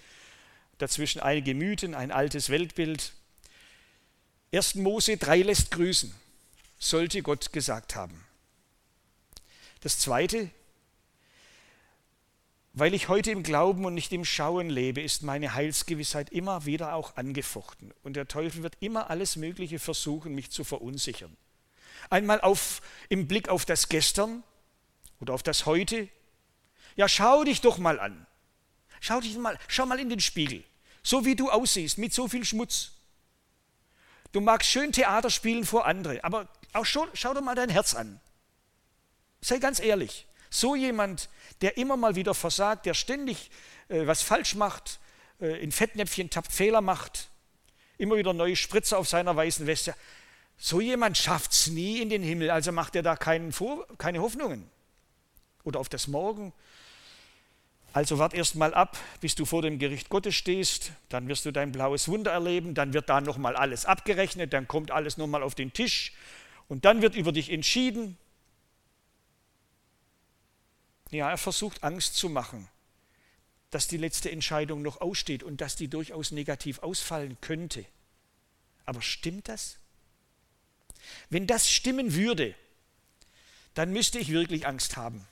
[0.78, 3.12] Dazwischen einige Mythen, ein altes Weltbild.
[4.52, 4.76] 1.
[4.76, 6.14] Mose 3 lässt grüßen,
[6.78, 8.24] sollte Gott gesagt haben.
[9.80, 10.50] Das Zweite,
[12.74, 16.94] weil ich heute im Glauben und nicht im Schauen lebe, ist meine Heilsgewissheit immer wieder
[16.94, 17.92] auch angefochten.
[18.02, 21.36] Und der Teufel wird immer alles Mögliche versuchen, mich zu verunsichern.
[22.10, 24.42] Einmal auf, im Blick auf das Gestern,
[25.22, 26.08] oder auf das Heute?
[26.96, 28.26] Ja, schau dich doch mal an.
[29.04, 30.62] Schau dich mal, schau mal in den Spiegel.
[31.02, 32.92] So wie du aussiehst, mit so viel Schmutz.
[34.30, 37.96] Du magst schön Theater spielen vor andere, aber auch schon, schau doch mal dein Herz
[37.96, 38.20] an.
[39.40, 40.28] Sei ganz ehrlich.
[40.50, 41.28] So jemand,
[41.62, 43.50] der immer mal wieder versagt, der ständig
[43.88, 45.00] äh, was falsch macht,
[45.40, 47.28] äh, in Fettnäpfchen tappt, Fehler macht,
[47.98, 49.96] immer wieder neue Spritzer auf seiner weißen Weste,
[50.58, 53.52] so jemand schafft es nie in den Himmel, also macht er da keinen
[53.98, 54.70] keine Hoffnungen
[55.64, 56.52] oder auf das Morgen.
[57.92, 61.50] Also wart erst mal ab, bis du vor dem Gericht Gottes stehst, dann wirst du
[61.50, 65.54] dein blaues Wunder erleben, dann wird da nochmal alles abgerechnet, dann kommt alles nochmal auf
[65.54, 66.12] den Tisch
[66.68, 68.16] und dann wird über dich entschieden.
[71.10, 72.66] Ja, er versucht Angst zu machen,
[73.70, 77.84] dass die letzte Entscheidung noch aussteht und dass die durchaus negativ ausfallen könnte.
[78.86, 79.76] Aber stimmt das?
[81.28, 82.54] Wenn das stimmen würde,
[83.74, 85.26] dann müsste ich wirklich Angst haben.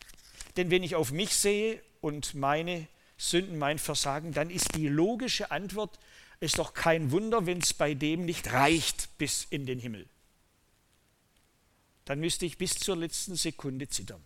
[0.59, 5.51] Denn wenn ich auf mich sehe und meine Sünden, mein Versagen, dann ist die logische
[5.51, 5.99] Antwort,
[6.41, 10.07] ist doch kein Wunder, wenn es bei dem nicht reicht bis in den Himmel.
[12.07, 14.23] Dann müsste ich bis zur letzten Sekunde zittern.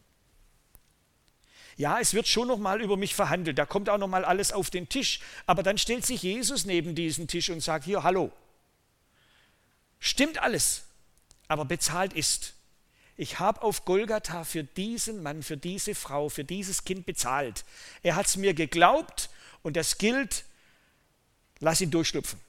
[1.77, 4.53] Ja, es wird schon noch mal über mich verhandelt, da kommt auch noch mal alles
[4.53, 8.31] auf den Tisch, aber dann stellt sich Jesus neben diesen Tisch und sagt: "Hier, hallo.
[9.99, 10.85] Stimmt alles,
[11.49, 12.55] aber bezahlt ist
[13.17, 17.65] ich habe auf Golgatha für diesen Mann, für diese Frau, für dieses Kind bezahlt.
[18.03, 19.31] Er hat es mir geglaubt
[19.63, 20.45] und das gilt,
[21.61, 22.41] lass ihn durchschlüpfen.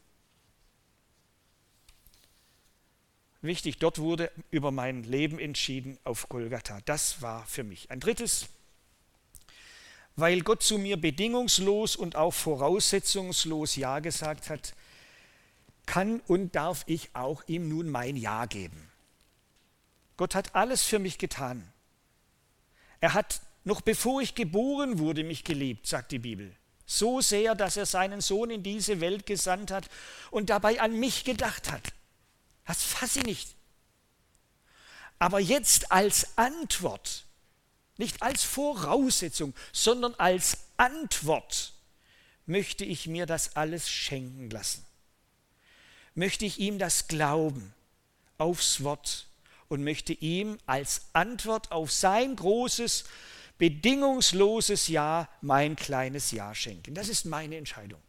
[3.41, 6.79] Wichtig, dort wurde über mein Leben entschieden auf Golgatha.
[6.85, 7.91] Das war für mich.
[7.91, 8.47] Ein drittes,
[10.15, 14.73] weil Gott zu mir bedingungslos und auch voraussetzungslos Ja gesagt hat,
[15.85, 18.89] kann und darf ich auch ihm nun mein Ja geben.
[20.17, 21.71] Gott hat alles für mich getan.
[22.99, 26.55] Er hat noch bevor ich geboren wurde, mich geliebt, sagt die Bibel.
[26.85, 29.89] So sehr, dass er seinen Sohn in diese Welt gesandt hat
[30.29, 31.81] und dabei an mich gedacht hat.
[32.65, 33.55] Das fasse ich nicht.
[35.17, 37.25] Aber jetzt als Antwort,
[37.97, 41.73] nicht als Voraussetzung, sondern als Antwort
[42.45, 44.85] möchte ich mir das alles schenken lassen.
[46.13, 47.73] Möchte ich ihm das glauben
[48.37, 49.27] aufs Wort
[49.67, 53.05] und möchte ihm als Antwort auf sein großes
[53.57, 56.93] bedingungsloses Ja mein kleines Ja schenken.
[56.93, 58.01] Das ist meine Entscheidung.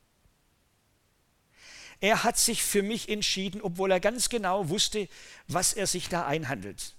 [2.01, 5.09] Er hat sich für mich entschieden, obwohl er ganz genau wusste,
[5.49, 6.93] was er sich da einhandelt.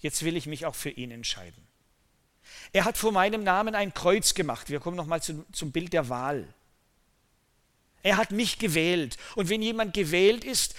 [0.00, 1.66] Jetzt will ich mich auch für ihn entscheiden.
[2.72, 4.68] Er hat vor meinem Namen ein Kreuz gemacht.
[4.68, 6.52] Wir kommen nochmal zum, zum Bild der Wahl.
[8.02, 9.16] Er hat mich gewählt.
[9.34, 10.74] Und wenn jemand gewählt ist,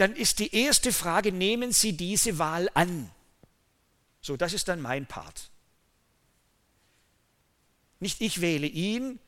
[0.00, 3.10] dann ist die erste Frage, nehmen Sie diese Wahl an?
[4.22, 5.50] So, das ist dann mein Part.
[7.98, 9.18] Nicht ich wähle ihn,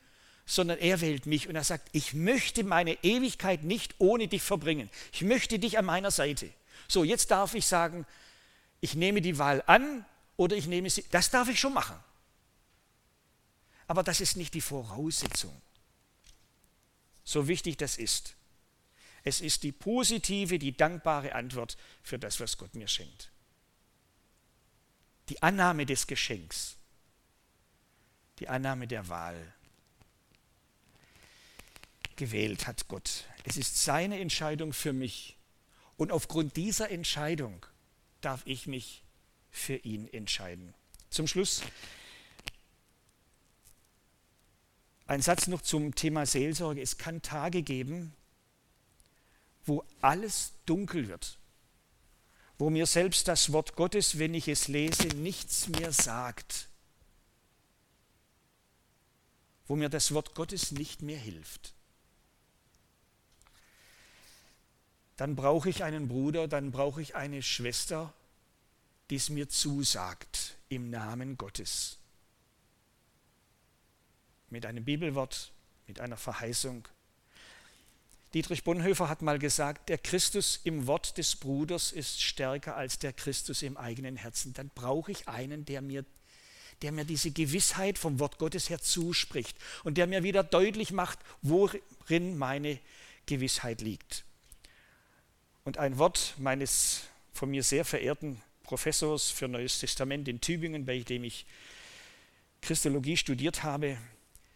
[0.45, 4.89] sondern er wählt mich und er sagt, ich möchte meine Ewigkeit nicht ohne dich verbringen.
[5.11, 6.49] Ich möchte dich an meiner Seite.
[6.87, 8.05] So, jetzt darf ich sagen,
[8.81, 10.05] ich nehme die Wahl an
[10.37, 11.05] oder ich nehme sie.
[11.11, 11.95] Das darf ich schon machen.
[13.87, 15.55] Aber das ist nicht die Voraussetzung.
[17.23, 18.35] So wichtig das ist.
[19.23, 23.31] Es ist die positive, die dankbare Antwort für das, was Gott mir schenkt.
[25.29, 26.77] Die Annahme des Geschenks
[28.39, 29.53] die Annahme der Wahl.
[32.15, 33.25] Gewählt hat Gott.
[33.43, 35.37] Es ist seine Entscheidung für mich.
[35.97, 37.65] Und aufgrund dieser Entscheidung
[38.21, 39.03] darf ich mich
[39.49, 40.73] für ihn entscheiden.
[41.09, 41.61] Zum Schluss
[45.05, 46.81] ein Satz noch zum Thema Seelsorge.
[46.81, 48.13] Es kann Tage geben,
[49.65, 51.37] wo alles dunkel wird,
[52.57, 56.69] wo mir selbst das Wort Gottes, wenn ich es lese, nichts mehr sagt
[59.67, 61.73] wo mir das Wort Gottes nicht mehr hilft.
[65.17, 68.13] Dann brauche ich einen Bruder, dann brauche ich eine Schwester,
[69.09, 71.97] die es mir zusagt im Namen Gottes.
[74.49, 75.51] Mit einem Bibelwort,
[75.87, 76.87] mit einer Verheißung.
[78.33, 83.13] Dietrich Bonhoeffer hat mal gesagt, der Christus im Wort des Bruders ist stärker als der
[83.13, 84.53] Christus im eigenen Herzen.
[84.53, 86.03] Dann brauche ich einen, der mir
[86.81, 91.17] der mir diese Gewissheit vom Wort Gottes her zuspricht und der mir wieder deutlich macht,
[91.41, 92.79] worin meine
[93.25, 94.25] Gewissheit liegt.
[95.63, 100.99] Und ein Wort meines von mir sehr verehrten Professors für Neues Testament in Tübingen, bei
[100.99, 101.45] dem ich
[102.61, 103.97] Christologie studiert habe,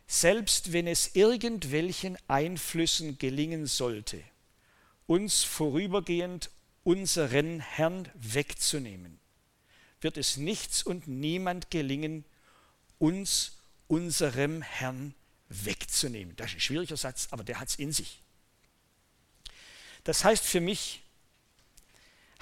[0.07, 4.23] selbst wenn es irgendwelchen Einflüssen gelingen sollte,
[5.05, 6.49] uns vorübergehend
[6.83, 9.19] unseren Herrn wegzunehmen,
[9.99, 12.23] wird es nichts und niemand gelingen,
[12.99, 15.13] uns unserem Herrn
[15.49, 16.35] wegzunehmen.
[16.37, 18.21] Das ist ein schwieriger Satz, aber der hat es in sich.
[20.03, 21.01] Das heißt für mich,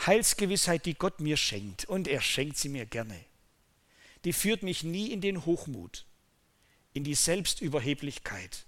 [0.05, 3.19] Heilsgewissheit, die Gott mir schenkt, und er schenkt sie mir gerne,
[4.23, 6.05] die führt mich nie in den Hochmut,
[6.95, 8.65] in die Selbstüberheblichkeit,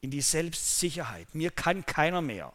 [0.00, 1.34] in die Selbstsicherheit.
[1.34, 2.54] Mir kann keiner mehr,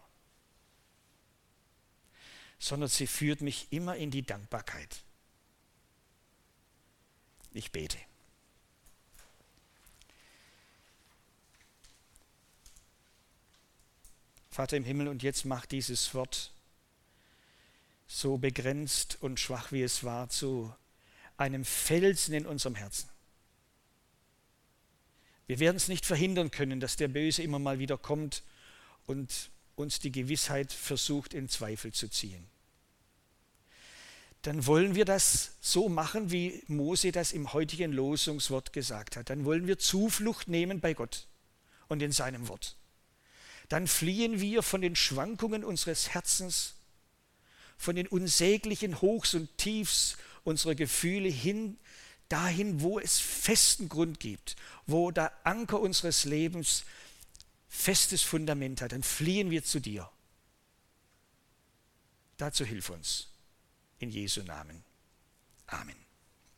[2.57, 5.03] sondern sie führt mich immer in die Dankbarkeit.
[7.51, 7.99] Ich bete.
[14.49, 16.51] Vater im Himmel, und jetzt macht dieses Wort
[18.07, 20.73] so begrenzt und schwach wie es war zu
[21.37, 23.12] einem Felsen in unserem Herzen.
[25.47, 28.43] Wir werden es nicht verhindern können, dass der Böse immer mal wieder kommt
[29.05, 32.47] und uns die Gewissheit versucht in Zweifel zu ziehen
[34.43, 39.29] dann wollen wir das so machen, wie Mose das im heutigen Losungswort gesagt hat.
[39.29, 41.27] Dann wollen wir Zuflucht nehmen bei Gott
[41.87, 42.75] und in seinem Wort.
[43.69, 46.75] Dann fliehen wir von den Schwankungen unseres Herzens,
[47.77, 51.77] von den unsäglichen Hochs und Tiefs unserer Gefühle hin
[52.33, 54.55] dahin, wo es festen Grund gibt,
[54.87, 56.83] wo der Anker unseres Lebens
[57.69, 58.91] festes Fundament hat.
[58.91, 60.09] Dann fliehen wir zu dir.
[62.37, 63.29] Dazu hilf uns
[63.99, 64.83] in Jesu Namen.
[65.67, 66.02] Amen.